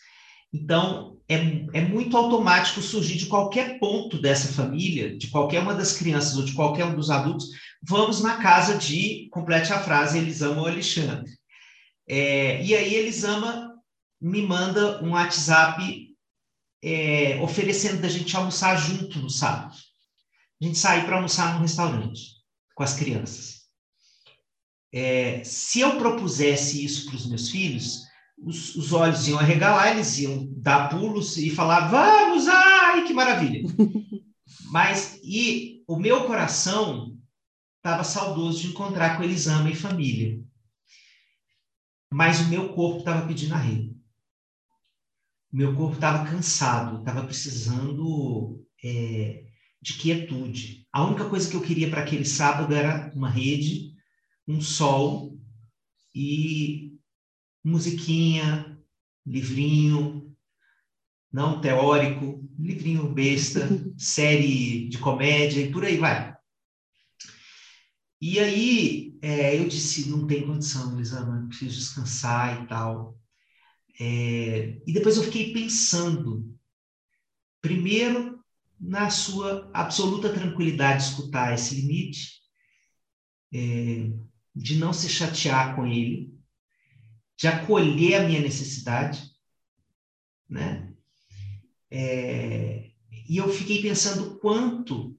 Então, 0.53 1.19
é, 1.27 1.35
é 1.73 1.81
muito 1.81 2.17
automático 2.17 2.81
surgir 2.81 3.17
de 3.17 3.27
qualquer 3.27 3.79
ponto 3.79 4.19
dessa 4.19 4.51
família, 4.51 5.15
de 5.15 5.27
qualquer 5.27 5.61
uma 5.61 5.75
das 5.75 5.93
crianças 5.93 6.35
ou 6.37 6.43
de 6.43 6.53
qualquer 6.53 6.85
um 6.85 6.95
dos 6.95 7.09
adultos, 7.11 7.47
vamos 7.81 8.21
na 8.21 8.37
casa 8.37 8.77
de, 8.77 9.29
complete 9.31 9.71
a 9.71 9.79
frase, 9.79 10.17
Elisama 10.17 10.61
ou 10.61 10.67
Alexandre. 10.67 11.31
É, 12.07 12.63
e 12.63 12.75
aí 12.75 12.95
Elisama 12.95 13.75
me 14.21 14.41
manda 14.41 15.03
um 15.03 15.11
WhatsApp 15.11 16.09
é, 16.81 17.39
oferecendo 17.41 18.01
da 18.01 18.09
gente 18.09 18.35
almoçar 18.35 18.75
junto 18.75 19.19
no 19.19 19.29
sábado. 19.29 19.75
A 20.61 20.65
gente 20.65 20.77
sair 20.77 21.05
para 21.05 21.15
almoçar 21.15 21.53
num 21.53 21.61
restaurante 21.61 22.21
com 22.75 22.83
as 22.83 22.93
crianças. 22.93 23.59
É, 24.91 25.43
se 25.43 25.79
eu 25.81 25.97
propusesse 25.97 26.83
isso 26.83 27.05
para 27.05 27.15
os 27.15 27.27
meus 27.27 27.49
filhos, 27.49 28.03
os, 28.37 28.75
os, 28.75 28.91
olhos 28.91 29.27
iam 29.27 29.37
arregalar, 29.37 29.91
eles 29.91 30.17
iam 30.17 30.47
dar 30.57 30.89
pulos 30.89 31.37
e 31.37 31.49
falar: 31.49 31.89
vamos, 31.89 32.47
ai, 32.47 33.05
que 33.05 33.13
maravilha! 33.13 33.61
Mas, 34.71 35.19
e 35.23 35.83
o 35.87 35.97
meu 35.97 36.25
coração 36.25 37.18
estava 37.79 38.03
saudoso 38.03 38.61
de 38.61 38.67
encontrar 38.67 39.17
com 39.17 39.23
Elisama 39.23 39.69
e 39.69 39.75
família. 39.75 40.43
Mas 42.11 42.41
o 42.41 42.49
meu 42.49 42.73
corpo 42.73 42.99
estava 42.99 43.25
pedindo 43.25 43.53
arrego. 43.53 43.95
O 45.51 45.57
meu 45.57 45.75
corpo 45.75 45.95
estava 45.95 46.29
cansado, 46.29 46.99
estava 46.99 47.25
precisando 47.25 48.63
é, 48.83 49.45
de 49.81 49.93
quietude. 49.93 50.87
A 50.91 51.05
única 51.05 51.27
coisa 51.29 51.49
que 51.49 51.55
eu 51.55 51.61
queria 51.61 51.89
para 51.89 52.01
aquele 52.01 52.25
sábado 52.25 52.73
era 52.73 53.11
uma 53.15 53.29
rede, 53.29 53.93
um 54.47 54.61
sol 54.61 55.39
e 56.13 56.97
musiquinha, 57.63 58.77
livrinho, 59.25 60.35
não 61.31 61.61
teórico, 61.61 62.43
livrinho 62.57 63.11
besta, 63.13 63.61
série 63.97 64.89
de 64.89 64.97
comédia 64.97 65.61
e 65.61 65.71
por 65.71 65.85
aí 65.85 65.97
vai. 65.97 66.28
E 68.21 68.39
aí 68.39 69.17
é, 69.21 69.57
eu 69.57 69.67
disse, 69.67 70.09
não 70.09 70.27
tem 70.27 70.45
condição, 70.45 70.93
Elisama, 70.93 71.47
preciso 71.47 71.77
descansar 71.77 72.63
e 72.63 72.67
tal. 72.67 73.17
É, 73.99 74.81
e 74.85 74.93
depois 74.93 75.17
eu 75.17 75.23
fiquei 75.23 75.53
pensando, 75.53 76.55
primeiro, 77.61 78.39
na 78.79 79.09
sua 79.09 79.69
absoluta 79.73 80.33
tranquilidade 80.33 81.03
de 81.03 81.11
escutar 81.11 81.53
esse 81.53 81.75
limite, 81.75 82.39
é, 83.53 84.09
de 84.55 84.77
não 84.77 84.93
se 84.93 85.09
chatear 85.09 85.75
com 85.75 85.85
ele, 85.85 86.33
de 87.37 87.47
acolher 87.47 88.15
a 88.15 88.27
minha 88.27 88.41
necessidade, 88.41 89.31
né? 90.49 90.93
É, 91.91 92.91
e 93.27 93.37
eu 93.37 93.49
fiquei 93.49 93.81
pensando 93.81 94.37
quanto 94.39 95.18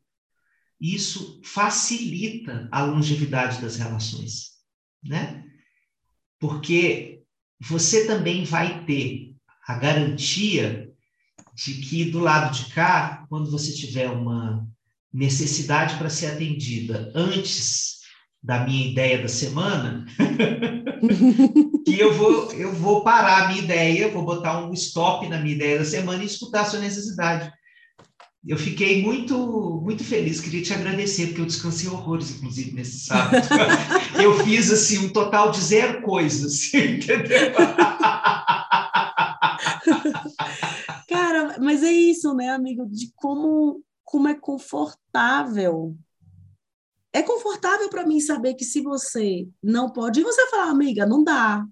isso 0.81 1.41
facilita 1.45 2.69
a 2.73 2.83
longevidade 2.83 3.61
das 3.61 3.77
relações, 3.77 4.53
né? 5.05 5.45
Porque 6.39 7.23
você 7.61 8.07
também 8.07 8.45
vai 8.45 8.85
ter 8.87 9.35
a 9.67 9.75
garantia 9.75 10.91
de 11.55 11.75
que 11.75 12.11
do 12.11 12.21
lado 12.21 12.57
de 12.57 12.73
cá, 12.73 13.27
quando 13.29 13.51
você 13.51 13.75
tiver 13.75 14.09
uma 14.09 14.67
necessidade 15.13 15.97
para 15.97 16.09
ser 16.09 16.27
atendida 16.27 17.13
antes 17.15 18.01
da 18.43 18.65
minha 18.65 18.91
ideia 18.91 19.21
da 19.21 19.29
semana, 19.29 20.07
que 21.85 21.99
eu 21.99 22.15
vou 22.15 22.53
eu 22.53 22.73
vou 22.73 23.05
parar 23.05 23.45
a 23.45 23.49
minha 23.49 23.63
ideia, 23.63 24.11
vou 24.11 24.25
botar 24.25 24.65
um 24.65 24.73
stop 24.73 25.29
na 25.29 25.39
minha 25.39 25.55
ideia 25.55 25.79
da 25.79 25.85
semana 25.85 26.23
e 26.23 26.27
escutar 26.27 26.63
a 26.63 26.65
sua 26.65 26.81
necessidade. 26.81 27.53
Eu 28.47 28.57
fiquei 28.57 29.03
muito 29.03 29.81
muito 29.83 30.03
feliz, 30.03 30.41
queria 30.41 30.63
te 30.63 30.73
agradecer, 30.73 31.27
porque 31.27 31.41
eu 31.43 31.47
descansei 31.47 31.89
horrores, 31.89 32.31
inclusive, 32.31 32.73
nesse 32.73 33.01
sábado. 33.01 33.47
eu 34.23 34.39
fiz, 34.45 34.71
assim, 34.71 34.99
um 34.99 35.13
total 35.13 35.51
de 35.51 35.61
zero 35.61 36.03
coisas, 36.03 36.73
entendeu? 36.73 37.53
Cara, 41.09 41.59
mas 41.61 41.83
é 41.83 41.93
isso, 41.93 42.35
né, 42.35 42.49
amigo? 42.49 42.87
De 42.87 43.13
como, 43.15 43.83
como 44.05 44.29
é 44.29 44.35
confortável. 44.35 45.97
É 47.13 47.23
confortável 47.23 47.91
para 47.91 48.07
mim 48.07 48.21
saber 48.21 48.55
que 48.55 48.65
se 48.65 48.81
você 48.81 49.49
não 49.63 49.91
pode, 49.91 50.21
e 50.21 50.25
você 50.25 50.47
falar, 50.49 50.71
amiga, 50.71 51.05
não 51.05 51.23
dá. 51.23 51.67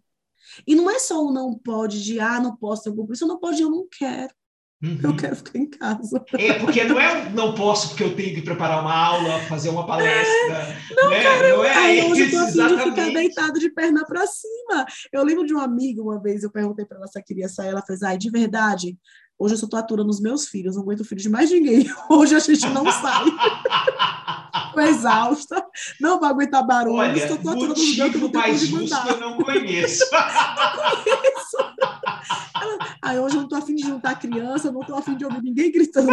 E 0.66 0.74
não 0.74 0.90
é 0.90 0.98
só 0.98 1.22
o 1.24 1.32
não 1.32 1.56
pode 1.56 2.02
de, 2.02 2.20
ah, 2.20 2.40
não 2.40 2.56
posso, 2.56 2.88
eu 2.88 2.94
compromisso, 2.94 3.24
eu 3.24 3.28
não 3.28 3.38
pode, 3.38 3.62
eu 3.62 3.70
não 3.70 3.86
quero. 3.90 4.34
Uhum. 4.80 5.00
Eu 5.02 5.16
quero 5.16 5.34
ficar 5.34 5.58
em 5.58 5.66
casa. 5.66 6.24
É, 6.34 6.52
porque 6.54 6.84
não 6.84 7.00
é 7.00 7.28
não 7.30 7.52
posso 7.52 7.88
porque 7.88 8.04
eu 8.04 8.14
tenho 8.14 8.32
que 8.32 8.42
preparar 8.42 8.80
uma 8.80 8.94
aula, 8.94 9.40
fazer 9.40 9.70
uma 9.70 9.84
palestra. 9.84 10.56
É, 10.56 10.78
não, 10.94 11.10
né? 11.10 11.22
cara, 11.22 11.48
não 11.48 11.64
é 11.64 11.74
aí 11.74 12.02
hoje 12.04 12.22
eu 12.22 12.30
tô 12.30 12.38
afim 12.38 12.76
de 12.76 12.82
ficar 12.84 13.10
deitado 13.10 13.58
de 13.58 13.70
perna 13.70 14.04
para 14.06 14.24
cima. 14.26 14.86
Eu 15.12 15.24
lembro 15.24 15.44
de 15.44 15.52
uma 15.52 15.64
amiga 15.64 16.00
uma 16.00 16.22
vez, 16.22 16.44
eu 16.44 16.50
perguntei 16.50 16.84
para 16.84 16.98
ela 16.98 17.08
se 17.08 17.18
ela 17.18 17.24
queria 17.24 17.48
sair, 17.48 17.70
ela 17.70 17.82
fez, 17.82 18.04
ai, 18.04 18.16
de 18.16 18.30
verdade, 18.30 18.96
hoje 19.36 19.54
eu 19.54 19.58
só 19.58 19.66
tô 19.66 19.76
aturando 19.76 20.10
os 20.10 20.20
meus 20.20 20.46
filhos, 20.46 20.76
não 20.76 20.82
aguento 20.82 21.04
filho 21.04 21.20
de 21.20 21.28
mais 21.28 21.50
ninguém. 21.50 21.84
Hoje 22.08 22.36
a 22.36 22.38
gente 22.38 22.66
não 22.68 22.84
sai. 22.90 23.24
tô 24.74 24.80
exausta, 24.80 25.64
não 26.00 26.20
vou 26.20 26.28
aguentar 26.28 26.64
barulho, 26.64 26.96
Olha, 26.96 27.16
estou 27.16 27.36
aturando 27.36 27.72
os 27.72 27.96
meus 27.96 28.12
que 28.12 28.18
não 28.18 28.30
mais 28.30 28.60
justo 28.60 29.08
eu 29.08 29.20
não 29.20 29.36
conheço. 29.38 30.04
não 30.12 30.22
conheço. 31.04 31.37
Aí 33.02 33.18
hoje 33.18 33.36
eu 33.36 33.38
não 33.38 33.44
estou 33.44 33.58
afim 33.58 33.74
de 33.74 33.82
juntar 33.82 34.18
criança, 34.18 34.72
não 34.72 34.80
estou 34.80 34.96
afim 34.96 35.16
de 35.16 35.24
ouvir 35.24 35.42
ninguém 35.42 35.70
gritando. 35.70 36.08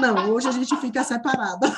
Não, 0.00 0.30
hoje 0.30 0.48
a 0.48 0.52
gente 0.52 0.76
fica 0.76 1.02
separada. 1.02 1.66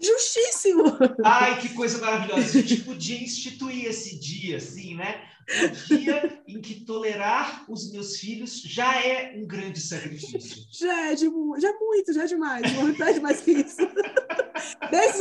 Justíssimo! 0.00 0.84
Ai, 1.22 1.60
que 1.60 1.70
coisa 1.70 1.98
maravilhosa. 1.98 2.40
A 2.40 2.62
gente 2.62 2.82
podia 2.82 3.22
instituir 3.22 3.84
esse 3.84 4.18
dia, 4.18 4.56
assim, 4.56 4.94
né? 4.94 5.20
O 5.50 5.68
dia 5.94 6.42
em 6.46 6.60
que 6.60 6.84
tolerar 6.84 7.64
os 7.68 7.90
meus 7.92 8.16
filhos 8.18 8.62
já 8.62 9.04
é 9.04 9.34
um 9.36 9.46
grande 9.46 9.80
sacrifício. 9.80 10.64
Já 10.70 11.10
é, 11.10 11.14
de, 11.14 11.24
já 11.58 11.68
é 11.68 11.78
muito, 11.78 12.12
já 12.12 12.22
é 12.22 12.26
demais. 12.26 12.72
Não 12.72 12.94
pede 12.94 13.20
mais 13.20 13.40
que 13.40 13.50
isso. 13.52 13.82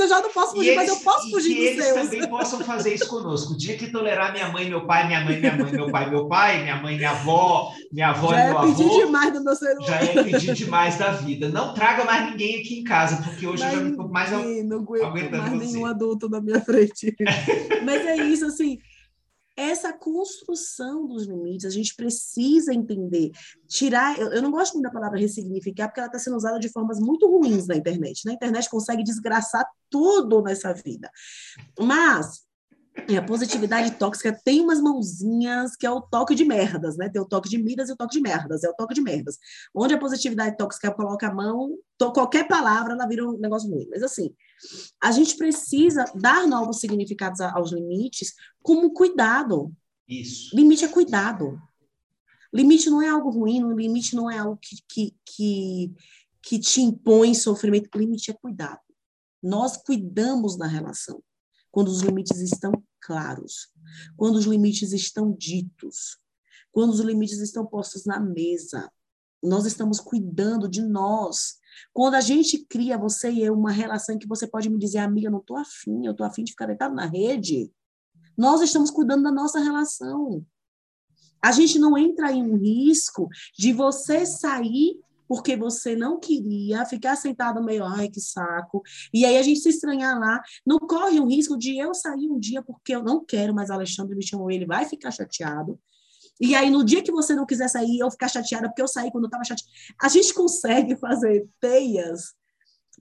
Já 0.09 0.21
não 0.21 0.29
posso 0.31 0.55
fugir, 0.55 0.69
eles, 0.69 0.75
mas 0.75 0.89
eu 0.89 0.95
posso 0.97 1.29
fugir 1.29 1.55
dos 1.55 1.63
eles 1.63 1.83
seus. 1.85 1.97
eles 1.97 2.09
também 2.09 2.29
possam 2.29 2.59
fazer 2.59 2.93
isso 2.93 3.07
conosco. 3.07 3.53
O 3.53 3.57
dia 3.57 3.77
que 3.77 3.91
tolerar 3.91 4.33
minha 4.33 4.49
mãe, 4.49 4.67
meu 4.67 4.85
pai, 4.85 5.07
minha 5.07 5.23
mãe, 5.23 5.39
minha 5.39 5.55
mãe, 5.55 5.71
meu 5.71 5.91
pai, 5.91 6.09
meu 6.09 6.27
pai, 6.27 6.63
minha 6.63 6.75
mãe, 6.81 6.97
minha 6.97 7.11
avó, 7.11 7.71
minha 7.91 8.09
avó 8.09 8.31
já 8.31 8.39
e 8.41 8.47
meu 8.49 8.59
é 8.59 8.65
pedir 8.65 8.83
avô. 8.83 9.05
demais 9.05 9.33
do 9.33 9.43
meu 9.43 9.55
ser 9.55 9.75
Já 9.81 9.95
é 9.95 10.23
pedir 10.23 10.53
demais 10.53 10.97
da 10.97 11.11
vida. 11.11 11.49
Não 11.49 11.73
traga 11.73 12.03
mais 12.03 12.31
ninguém 12.31 12.59
aqui 12.59 12.79
em 12.79 12.83
casa, 12.83 13.21
porque 13.23 13.47
hoje 13.47 13.63
mas 13.63 13.73
eu 13.73 13.79
já 13.79 13.83
não 13.83 13.91
estou 13.91 14.09
mais 14.09 14.31
não 14.65 14.79
aguento 14.81 15.31
mais 15.31 15.53
você. 15.53 15.65
nenhum 15.65 15.85
adulto 15.85 16.27
na 16.29 16.41
minha 16.41 16.61
frente. 16.61 17.15
mas 17.85 18.05
é 18.05 18.17
isso, 18.17 18.45
assim, 18.45 18.77
essa 19.59 19.91
construção 19.91 21.05
dos 21.05 21.25
limites, 21.27 21.65
a 21.65 21.69
gente 21.69 21.93
precisa 21.95 22.73
entender, 22.73 23.31
tirar, 23.67 24.17
eu, 24.17 24.29
eu 24.29 24.41
não 24.41 24.51
gosto 24.51 24.73
muito 24.73 24.85
da 24.85 24.91
palavra 24.91 25.19
ressignificar, 25.19 25.87
porque 25.87 25.99
ela 25.99 26.07
está 26.07 26.17
sendo 26.17 26.37
usada 26.37 26.57
de 26.59 26.69
formas 26.69 26.99
muito 26.99 27.29
ruins 27.29 27.67
na 27.67 27.75
internet. 27.75 28.23
Na 28.25 28.31
né? 28.31 28.35
internet 28.35 28.69
consegue 28.69 29.03
desgraçar 29.03 29.67
tudo 29.89 30.41
nessa 30.41 30.73
vida. 30.73 31.11
Mas 31.77 32.48
E 33.07 33.17
a 33.17 33.23
positividade 33.23 33.91
tóxica 33.91 34.37
tem 34.43 34.61
umas 34.61 34.81
mãozinhas 34.81 35.75
que 35.75 35.85
é 35.85 35.91
o 35.91 36.01
toque 36.01 36.35
de 36.35 36.43
merdas, 36.43 36.97
né? 36.97 37.09
Tem 37.09 37.21
o 37.21 37.25
toque 37.25 37.49
de 37.49 37.57
miras 37.57 37.89
e 37.89 37.93
o 37.93 37.95
toque 37.95 38.13
de 38.13 38.21
merdas, 38.21 38.63
é 38.63 38.69
o 38.69 38.73
toque 38.73 38.93
de 38.93 39.01
merdas. 39.01 39.37
Onde 39.73 39.93
a 39.93 39.97
positividade 39.97 40.57
tóxica 40.57 40.91
coloca 40.91 41.27
a 41.27 41.33
mão, 41.33 41.77
qualquer 41.97 42.47
palavra 42.47 42.93
ela 42.93 43.07
vira 43.07 43.27
um 43.27 43.37
negócio 43.37 43.69
ruim. 43.69 43.87
Mas 43.89 44.03
assim, 44.03 44.33
a 45.01 45.11
gente 45.11 45.37
precisa 45.37 46.05
dar 46.15 46.47
novos 46.47 46.79
significados 46.79 47.39
aos 47.41 47.71
limites 47.71 48.33
como 48.61 48.93
cuidado. 48.93 49.71
Isso. 50.07 50.55
Limite 50.55 50.85
é 50.85 50.87
cuidado. 50.87 51.61
Limite 52.53 52.89
não 52.89 53.01
é 53.01 53.09
algo 53.09 53.29
ruim, 53.29 53.61
limite 53.75 54.15
não 54.15 54.29
é 54.29 54.39
algo 54.39 54.57
que, 54.57 54.77
que, 54.87 55.15
que, 55.23 55.93
que 56.41 56.59
te 56.59 56.81
impõe 56.81 57.35
sofrimento. 57.35 57.89
Limite 57.95 58.31
é 58.31 58.33
cuidado. 58.33 58.79
Nós 59.41 59.77
cuidamos 59.77 60.57
da 60.57 60.65
relação 60.65 61.21
quando 61.71 61.89
os 61.89 62.01
limites 62.01 62.39
estão 62.39 62.71
claros, 63.01 63.69
quando 64.15 64.35
os 64.35 64.45
limites 64.45 64.91
estão 64.93 65.31
ditos, 65.31 66.17
quando 66.71 66.91
os 66.91 66.99
limites 66.99 67.39
estão 67.39 67.65
postos 67.65 68.05
na 68.05 68.19
mesa. 68.19 68.91
Nós 69.41 69.65
estamos 69.65 69.99
cuidando 69.99 70.67
de 70.67 70.81
nós. 70.81 71.57
Quando 71.93 72.15
a 72.15 72.21
gente 72.21 72.65
cria, 72.65 72.97
você 72.97 73.31
e 73.31 73.41
eu, 73.41 73.53
uma 73.53 73.71
relação 73.71 74.17
que 74.17 74.27
você 74.27 74.45
pode 74.45 74.69
me 74.69 74.77
dizer, 74.77 74.99
amiga, 74.99 75.27
eu 75.27 75.31
não 75.31 75.39
estou 75.39 75.57
afim, 75.57 76.05
eu 76.05 76.11
estou 76.11 76.25
afim 76.25 76.43
de 76.43 76.51
ficar 76.51 76.65
deitado 76.65 76.93
na 76.93 77.05
rede, 77.05 77.71
nós 78.37 78.61
estamos 78.61 78.91
cuidando 78.91 79.23
da 79.23 79.31
nossa 79.31 79.59
relação. 79.59 80.45
A 81.41 81.51
gente 81.51 81.79
não 81.79 81.97
entra 81.97 82.31
em 82.31 82.43
um 82.43 82.57
risco 82.57 83.29
de 83.57 83.71
você 83.71 84.25
sair 84.25 84.99
porque 85.29 85.55
você 85.55 85.95
não 85.95 86.19
queria 86.19 86.83
ficar 86.87 87.15
sentado 87.15 87.63
meio, 87.63 87.85
ai, 87.85 88.09
que 88.09 88.19
saco. 88.19 88.81
E 89.13 89.23
aí 89.23 89.37
a 89.37 89.43
gente 89.43 89.59
se 89.59 89.69
estranhar 89.69 90.19
lá. 90.19 90.41
Não 90.65 90.79
corre 90.79 91.19
o 91.19 91.27
risco 91.27 91.55
de 91.55 91.77
eu 91.77 91.93
sair 91.93 92.27
um 92.27 92.39
dia 92.39 92.63
porque 92.63 92.95
eu 92.95 93.03
não 93.03 93.23
quero, 93.23 93.53
mas 93.53 93.69
Alexandre 93.69 94.15
me 94.15 94.25
chamou, 94.25 94.49
ele 94.49 94.65
vai 94.65 94.85
ficar 94.85 95.11
chateado. 95.11 95.79
E 96.41 96.55
aí, 96.55 96.71
no 96.71 96.83
dia 96.83 97.03
que 97.03 97.11
você 97.11 97.35
não 97.35 97.45
quiser 97.45 97.67
sair, 97.67 97.99
eu 97.99 98.09
ficar 98.09 98.27
chateada 98.27 98.69
porque 98.69 98.81
eu 98.81 98.87
saí 98.87 99.11
quando 99.11 99.25
eu 99.25 99.27
estava 99.27 99.43
chateada. 99.43 99.71
A 100.01 100.07
gente 100.09 100.33
consegue 100.33 100.95
fazer 100.97 101.47
teias 101.59 102.33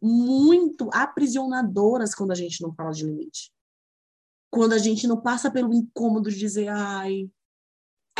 muito 0.02 0.90
aprisionadoras 0.92 2.14
quando 2.14 2.32
a 2.32 2.34
gente 2.34 2.60
não 2.60 2.74
fala 2.74 2.90
de 2.90 3.06
limite. 3.06 3.50
Quando 4.50 4.74
a 4.74 4.78
gente 4.78 5.06
não 5.06 5.18
passa 5.18 5.50
pelo 5.50 5.72
incômodo 5.72 6.30
de 6.30 6.38
dizer, 6.38 6.68
ai, 6.68 7.30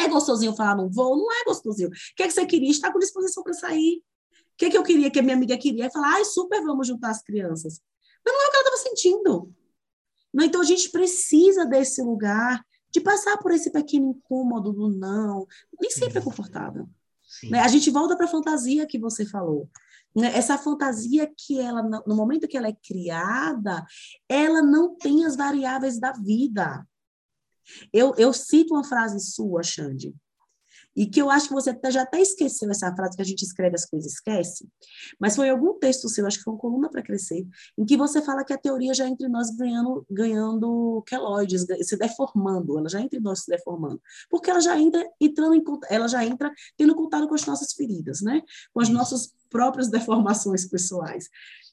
é 0.04 0.08
gostosinho 0.08 0.54
falar 0.54 0.76
não 0.76 0.90
vou? 0.90 1.16
Não 1.16 1.32
é 1.32 1.44
gostosinho. 1.44 1.88
O 1.88 1.92
que, 2.16 2.22
é 2.22 2.26
que 2.26 2.32
você 2.32 2.46
queria? 2.46 2.70
Estar 2.70 2.92
com 2.92 2.98
disposição 2.98 3.42
para 3.42 3.52
sair. 3.52 4.02
O 4.32 4.56
que, 4.56 4.66
é 4.66 4.70
que 4.70 4.78
eu 4.78 4.82
queria 4.82 5.10
que 5.10 5.18
a 5.18 5.22
minha 5.22 5.36
amiga 5.36 5.56
queria? 5.56 5.86
É 5.86 5.90
falar, 5.90 6.14
ai, 6.14 6.24
super, 6.24 6.62
vamos 6.62 6.86
juntar 6.86 7.10
as 7.10 7.22
crianças. 7.22 7.80
Mas 8.24 8.34
não 8.34 8.42
é 8.42 8.46
o 8.46 8.50
que 8.50 8.56
ela 8.56 8.64
estava 8.64 8.88
sentindo. 8.88 9.54
Não, 10.32 10.44
então 10.44 10.60
a 10.60 10.64
gente 10.64 10.90
precisa 10.90 11.64
desse 11.64 12.02
lugar 12.02 12.64
de 12.92 13.00
passar 13.00 13.36
por 13.38 13.52
esse 13.52 13.70
pequeno 13.70 14.10
incômodo 14.10 14.72
do 14.72 14.88
não. 14.88 15.46
Nem 15.80 15.90
sempre 15.90 16.18
é 16.18 16.22
confortável. 16.22 16.88
Né? 17.44 17.60
A 17.60 17.68
gente 17.68 17.90
volta 17.90 18.16
para 18.16 18.26
a 18.26 18.30
fantasia 18.30 18.86
que 18.86 18.98
você 18.98 19.24
falou. 19.24 19.68
Né? 20.16 20.36
Essa 20.36 20.56
fantasia 20.58 21.30
que 21.36 21.60
ela, 21.60 21.82
no 21.82 22.16
momento 22.16 22.48
que 22.48 22.56
ela 22.56 22.68
é 22.68 22.76
criada, 22.82 23.84
ela 24.28 24.62
não 24.62 24.96
tem 24.96 25.24
as 25.24 25.36
variáveis 25.36 25.98
da 25.98 26.12
vida. 26.12 26.86
Eu, 27.92 28.14
eu 28.16 28.32
cito 28.32 28.74
uma 28.74 28.84
frase 28.84 29.20
sua, 29.20 29.62
Xande, 29.62 30.14
e 30.98 31.06
que 31.06 31.22
eu 31.22 31.30
acho 31.30 31.48
que 31.48 31.54
você 31.54 31.78
já 31.90 32.02
até 32.02 32.20
esqueceu 32.20 32.68
essa 32.72 32.92
frase 32.94 33.14
que 33.14 33.22
a 33.22 33.24
gente 33.24 33.42
escreve 33.42 33.76
as 33.76 33.84
coisas 33.84 34.14
esquece, 34.14 34.68
mas 35.18 35.36
foi 35.36 35.48
algum 35.48 35.78
texto 35.78 36.08
seu, 36.08 36.26
acho 36.26 36.38
que 36.38 36.44
foi 36.44 36.54
uma 36.54 36.58
coluna 36.58 36.90
para 36.90 37.02
crescer, 37.02 37.46
em 37.78 37.84
que 37.84 37.96
você 37.96 38.20
fala 38.20 38.44
que 38.44 38.52
a 38.52 38.58
teoria 38.58 38.92
já 38.92 39.06
entre 39.06 39.28
nós 39.28 39.48
ganhando, 39.54 40.04
ganhando 40.10 41.02
queloides, 41.06 41.66
se 41.82 41.96
deformando, 41.96 42.78
ela 42.78 42.88
já 42.88 43.00
entra 43.00 43.16
em 43.16 43.22
nós 43.22 43.44
se 43.44 43.50
deformando, 43.50 44.02
porque 44.28 44.50
ela 44.50 44.60
já 44.60 44.76
entra 44.76 45.08
entrando 45.20 45.54
em, 45.54 45.62
ela 45.88 46.08
já 46.08 46.24
entra 46.24 46.52
tendo 46.76 46.96
contato 46.96 47.28
com 47.28 47.34
as 47.34 47.46
nossas 47.46 47.72
feridas, 47.74 48.20
né? 48.20 48.42
Com 48.72 48.80
as 48.80 48.88
nossas 48.88 49.32
próprias 49.48 49.88
deformações 49.88 50.68
pessoais. 50.68 51.28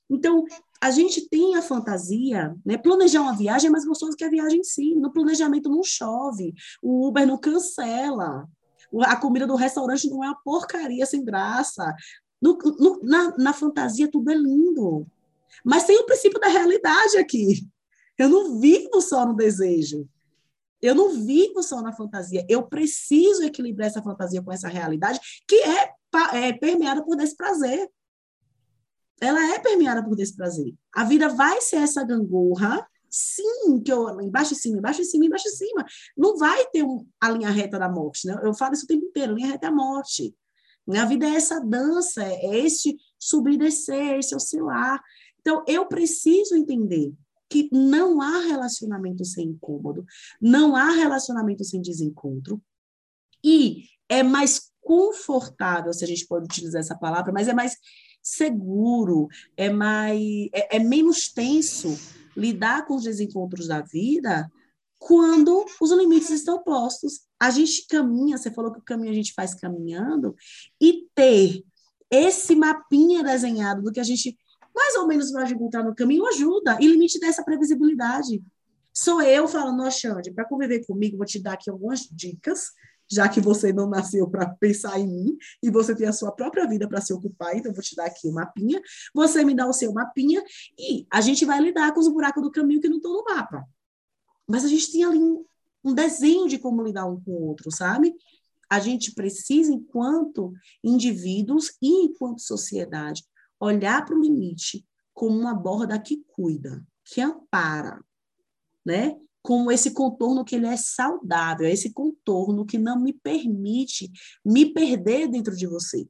Então, 0.09 0.45
a 0.85 0.91
gente 0.91 1.27
tem 1.27 1.55
a 1.55 1.63
fantasia, 1.63 2.55
né? 2.63 2.77
Planejar 2.77 3.21
uma 3.21 3.35
viagem 3.35 3.69
é 3.69 3.71
mais 3.71 3.85
gostoso 3.85 4.15
que 4.15 4.23
a 4.23 4.29
viagem 4.29 4.59
em 4.59 4.63
si. 4.63 4.93
No 4.93 5.11
planejamento 5.11 5.67
não 5.67 5.83
chove, 5.83 6.53
o 6.79 7.07
Uber 7.07 7.25
não 7.25 7.39
cancela, 7.39 8.47
a 9.01 9.15
comida 9.15 9.47
do 9.47 9.55
restaurante 9.55 10.07
não 10.07 10.23
é 10.23 10.27
uma 10.27 10.39
porcaria 10.43 11.03
sem 11.07 11.25
graça. 11.25 11.91
No, 12.39 12.55
no, 12.57 12.99
na, 13.01 13.35
na 13.35 13.51
fantasia 13.51 14.07
tudo 14.07 14.29
é 14.29 14.35
lindo. 14.35 15.07
Mas 15.63 15.85
tem 15.85 15.97
o 15.97 16.05
princípio 16.05 16.39
da 16.39 16.49
realidade 16.49 17.17
aqui. 17.17 17.67
Eu 18.15 18.29
não 18.29 18.59
vivo 18.59 19.01
só 19.01 19.25
no 19.25 19.35
desejo. 19.35 20.07
Eu 20.79 20.93
não 20.93 21.25
vivo 21.25 21.63
só 21.63 21.81
na 21.81 21.93
fantasia. 21.93 22.45
Eu 22.47 22.61
preciso 22.61 23.43
equilibrar 23.43 23.87
essa 23.87 24.03
fantasia 24.03 24.39
com 24.39 24.51
essa 24.51 24.67
realidade 24.67 25.19
que 25.47 25.55
é, 25.55 25.89
é 26.33 26.53
permeada 26.53 27.03
por 27.03 27.15
desprazer 27.15 27.89
ela 29.21 29.53
é 29.53 29.59
permeada 29.59 30.03
por 30.03 30.15
desprazer. 30.15 30.73
A 30.93 31.03
vida 31.03 31.29
vai 31.29 31.61
ser 31.61 31.77
essa 31.77 32.03
gangorra, 32.03 32.85
sim, 33.09 33.81
que 33.83 33.91
eu 33.91 34.19
embaixo 34.21 34.53
e 34.53 34.55
cima, 34.55 34.77
embaixo 34.77 35.01
e 35.01 35.05
cima, 35.05 35.25
embaixo 35.25 35.47
e 35.47 35.51
cima. 35.51 35.85
Não 36.17 36.37
vai 36.37 36.65
ter 36.67 36.83
um, 36.83 37.05
a 37.19 37.29
linha 37.29 37.49
reta 37.49 37.79
da 37.79 37.89
morte, 37.89 38.27
né? 38.27 38.39
Eu 38.43 38.53
falo 38.53 38.73
isso 38.73 38.83
o 38.83 38.87
tempo 38.87 39.05
inteiro, 39.05 39.33
linha 39.33 39.47
reta 39.47 39.67
é 39.67 39.69
a 39.69 39.73
morte. 39.73 40.35
A 40.87 41.05
vida 41.05 41.25
é 41.25 41.35
essa 41.35 41.59
dança, 41.59 42.23
é 42.23 42.57
este 42.59 42.95
subir 43.17 43.53
e 43.53 43.57
descer, 43.57 44.19
esse 44.19 44.35
oscilar. 44.35 45.01
Então, 45.39 45.63
eu 45.67 45.85
preciso 45.87 46.55
entender 46.55 47.13
que 47.49 47.69
não 47.71 48.21
há 48.21 48.39
relacionamento 48.39 49.23
sem 49.23 49.49
incômodo, 49.49 50.05
não 50.41 50.75
há 50.75 50.91
relacionamento 50.91 51.63
sem 51.63 51.81
desencontro, 51.81 52.61
e 53.43 53.85
é 54.09 54.23
mais 54.23 54.71
confortável, 54.81 55.93
se 55.93 56.03
a 56.03 56.07
gente 56.07 56.27
pode 56.27 56.45
utilizar 56.45 56.81
essa 56.81 56.97
palavra, 56.97 57.31
mas 57.31 57.47
é 57.47 57.53
mais 57.53 57.75
seguro, 58.25 59.27
é 59.55 59.69
mais 59.69 60.19
é, 60.51 60.77
é 60.77 60.79
menos 60.79 61.31
tenso 61.31 61.95
lidar 62.35 62.87
com 62.87 62.95
os 62.95 63.03
desencontros 63.03 63.67
da 63.67 63.81
vida 63.81 64.51
quando 64.97 65.63
os 65.79 65.91
limites 65.91 66.31
estão 66.31 66.63
postos. 66.63 67.19
A 67.39 67.51
gente 67.51 67.85
caminha, 67.87 68.37
você 68.37 68.49
falou 68.49 68.73
que 68.73 68.79
o 68.79 68.83
caminho 68.83 69.11
a 69.11 69.15
gente 69.15 69.33
faz 69.33 69.53
caminhando, 69.53 70.35
e 70.81 71.07
ter 71.13 71.63
esse 72.09 72.55
mapinha 72.55 73.23
desenhado 73.23 73.83
do 73.83 73.91
que 73.91 73.99
a 73.99 74.03
gente 74.03 74.35
mais 74.75 74.95
ou 74.95 75.07
menos 75.07 75.31
vai 75.31 75.49
encontrar 75.49 75.83
no 75.83 75.95
caminho 75.95 76.25
ajuda, 76.25 76.77
e 76.81 76.87
limite 76.87 77.19
dessa 77.19 77.43
previsibilidade. 77.43 78.43
Sou 78.91 79.21
eu 79.21 79.47
falando, 79.47 79.89
Xande, 79.91 80.33
para 80.33 80.45
conviver 80.45 80.83
comigo, 80.85 81.17
vou 81.17 81.25
te 81.25 81.39
dar 81.39 81.53
aqui 81.53 81.69
algumas 81.69 82.09
dicas 82.11 82.71
já 83.11 83.29
que 83.29 83.39
você 83.39 83.71
não 83.71 83.89
nasceu 83.89 84.27
para 84.29 84.49
pensar 84.49 84.99
em 84.99 85.07
mim 85.07 85.37
e 85.61 85.69
você 85.69 85.95
tem 85.95 86.07
a 86.07 86.13
sua 86.13 86.31
própria 86.31 86.67
vida 86.67 86.87
para 86.87 87.01
se 87.01 87.13
ocupar, 87.13 87.55
então 87.55 87.73
vou 87.73 87.81
te 87.81 87.95
dar 87.95 88.05
aqui 88.05 88.27
o 88.27 88.31
um 88.31 88.33
mapinha, 88.33 88.81
você 89.13 89.43
me 89.43 89.53
dá 89.53 89.67
o 89.67 89.73
seu 89.73 89.93
mapinha 89.93 90.43
e 90.77 91.05
a 91.11 91.21
gente 91.21 91.45
vai 91.45 91.59
lidar 91.59 91.93
com 91.93 91.99
os 91.99 92.07
buracos 92.07 92.41
do 92.41 92.51
caminho 92.51 92.81
que 92.81 92.89
não 92.89 92.97
estão 92.97 93.13
no 93.13 93.23
mapa. 93.23 93.63
Mas 94.47 94.63
a 94.63 94.67
gente 94.67 94.91
tem 94.91 95.03
ali 95.03 95.17
um, 95.17 95.45
um 95.83 95.93
desenho 95.93 96.47
de 96.47 96.57
como 96.57 96.83
lidar 96.83 97.05
um 97.05 97.19
com 97.19 97.31
o 97.31 97.47
outro, 97.47 97.71
sabe? 97.71 98.13
A 98.69 98.79
gente 98.79 99.13
precisa, 99.13 99.71
enquanto 99.71 100.53
indivíduos 100.83 101.75
e 101.81 102.05
enquanto 102.05 102.41
sociedade, 102.41 103.23
olhar 103.59 104.03
para 104.05 104.15
o 104.15 104.21
limite 104.21 104.85
como 105.13 105.39
uma 105.39 105.53
borda 105.53 105.97
que 105.99 106.23
cuida, 106.27 106.85
que 107.05 107.21
ampara, 107.21 108.03
né? 108.85 109.17
Como 109.45 109.71
esse 109.71 109.93
contorno 109.93 110.43
que 110.43 110.55
ele 110.55 110.65
é 110.65 110.75
saudável, 110.75 111.67
esse 111.67 111.93
contorno 111.93 112.65
que 112.65 112.79
não 112.79 112.99
me 112.99 113.13
permite 113.13 114.11
me 114.43 114.65
perder 114.73 115.27
dentro 115.27 115.55
de 115.55 115.67
você. 115.67 116.07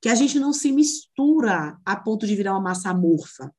Que 0.00 0.08
a 0.08 0.14
gente 0.14 0.38
não 0.38 0.52
se 0.52 0.70
mistura 0.70 1.76
a 1.84 1.96
ponto 1.96 2.28
de 2.28 2.36
virar 2.36 2.52
uma 2.52 2.60
massa 2.60 2.90
amorfa. 2.90 3.52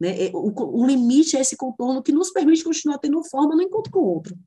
Né? 0.00 0.26
É, 0.26 0.30
o, 0.32 0.52
o 0.80 0.86
limite 0.86 1.36
é 1.36 1.40
esse 1.40 1.56
contorno 1.56 2.00
que 2.00 2.12
nos 2.12 2.30
permite 2.30 2.62
continuar 2.62 2.98
tendo 2.98 3.24
forma 3.24 3.56
no 3.56 3.62
encontro 3.62 3.90
com 3.90 3.98
o 3.98 4.14
outro. 4.14 4.38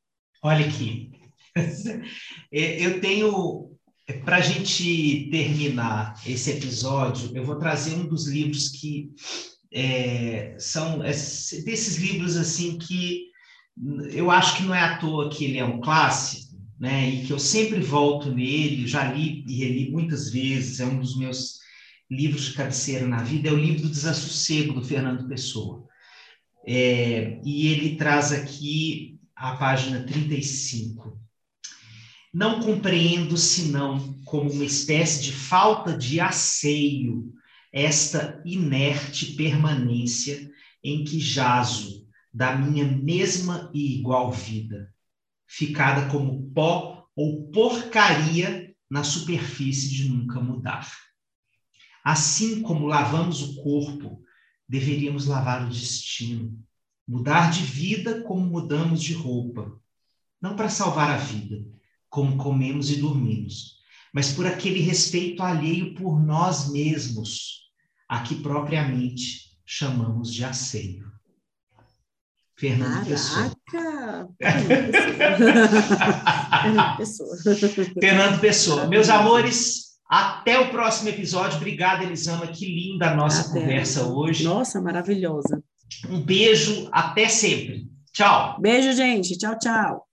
Olha 0.42 0.66
aqui, 0.66 1.12
é, 2.50 2.86
eu 2.86 3.02
tenho, 3.02 3.76
é, 4.08 4.14
para 4.14 4.38
a 4.38 4.42
gente 4.42 5.28
terminar 5.30 6.16
esse 6.26 6.52
episódio, 6.52 7.36
eu 7.36 7.44
vou 7.44 7.58
trazer 7.58 7.94
um 7.96 8.08
dos 8.08 8.26
livros 8.26 8.70
que 8.70 9.12
é, 9.70 10.56
são 10.58 11.00
desses 11.00 11.98
livros 11.98 12.38
assim 12.38 12.78
que 12.78 13.29
eu 14.12 14.30
acho 14.30 14.58
que 14.58 14.64
não 14.64 14.76
é 14.76 14.82
à 14.82 14.98
toa 14.98 15.30
que 15.30 15.46
ele 15.46 15.58
é 15.58 15.64
um 15.64 15.80
clássico, 15.80 16.60
né? 16.80 17.10
E 17.10 17.26
que 17.26 17.32
eu 17.32 17.40
sempre 17.40 17.80
volto 17.80 18.32
nele, 18.32 18.88
já 18.88 19.12
li 19.12 19.44
e 19.48 19.56
reli 19.56 19.92
muitas 19.92 20.30
vezes, 20.30 20.80
é 20.80 20.86
um 20.86 21.00
dos 21.00 21.18
meus 21.18 21.60
livros 22.10 22.46
de 22.46 22.54
cabeceira 22.54 23.08
na 23.08 23.24
vida, 23.24 23.50
é 23.50 23.52
o 23.52 23.58
livro 23.58 23.84
do 23.84 23.90
Desassossego, 23.90 24.74
do 24.74 24.84
Fernando 24.84 25.28
Pessoa. 25.28 25.86
É, 26.68 27.40
e 27.44 27.68
ele 27.68 27.96
traz 27.96 28.32
aqui 28.32 29.20
a 29.36 29.56
página 29.56 30.04
35. 30.04 31.18
Não 32.34 32.60
compreendo 32.60 33.38
senão 33.38 34.14
como 34.26 34.52
uma 34.52 34.66
espécie 34.66 35.24
de 35.24 35.32
falta 35.32 35.98
de 35.98 36.20
asseio 36.20 37.34
esta 37.72 38.42
inerte 38.46 39.34
permanência 39.34 40.50
em 40.84 41.04
que 41.04 41.20
jazo 41.20 42.09
da 42.34 42.56
minha 42.56 42.86
mesma 42.86 43.70
e 43.74 43.98
igual 43.98 44.32
vida, 44.32 44.94
ficada 45.48 46.10
como 46.10 46.50
pó 46.52 47.08
ou 47.16 47.50
porcaria 47.52 48.74
na 48.90 49.04
superfície 49.04 49.90
de 49.90 50.10
nunca 50.10 50.40
mudar. 50.40 50.90
Assim 52.04 52.62
como 52.62 52.88
lavamos 52.88 53.42
o 53.42 53.62
corpo, 53.62 54.24
deveríamos 54.68 55.26
lavar 55.26 55.66
o 55.66 55.70
destino, 55.70 56.58
mudar 57.08 57.52
de 57.52 57.62
vida 57.62 58.22
como 58.22 58.46
mudamos 58.46 59.02
de 59.02 59.14
roupa, 59.14 59.80
não 60.42 60.56
para 60.56 60.70
salvar 60.70 61.10
a 61.10 61.18
vida, 61.18 61.66
como 62.10 62.38
comemos 62.38 62.90
e 62.90 62.98
dormimos, 62.98 63.80
mas 64.14 64.32
por 64.32 64.46
aquele 64.46 64.80
respeito 64.80 65.44
alheio 65.44 65.94
por 65.94 66.20
nós 66.20 66.72
mesmos, 66.72 67.70
a 68.08 68.22
que 68.22 68.36
propriamente 68.36 69.60
chamamos 69.66 70.34
de 70.34 70.44
asseio. 70.44 71.09
Fernando 72.60 73.06
Pessoa. 73.08 73.52
Fernando 76.52 76.98
Pessoa. 76.98 77.38
Fernando 78.02 78.40
Pessoa. 78.42 78.88
Meus 78.88 79.10
amores, 79.10 79.98
até 80.10 80.60
o 80.60 80.70
próximo 80.70 81.10
episódio. 81.10 81.56
Obrigada, 81.58 82.04
Elisama. 82.04 82.48
Que 82.48 82.66
linda 82.66 83.12
a 83.12 83.16
nossa 83.16 83.50
até. 83.50 83.62
conversa 83.62 84.08
hoje. 84.08 84.44
Nossa, 84.44 84.82
maravilhosa. 84.82 85.64
Um 86.10 86.22
beijo, 86.22 86.90
até 86.92 87.30
sempre. 87.30 87.88
Tchau. 88.12 88.60
Beijo, 88.60 88.92
gente. 88.92 89.38
Tchau, 89.38 89.58
tchau. 89.58 90.09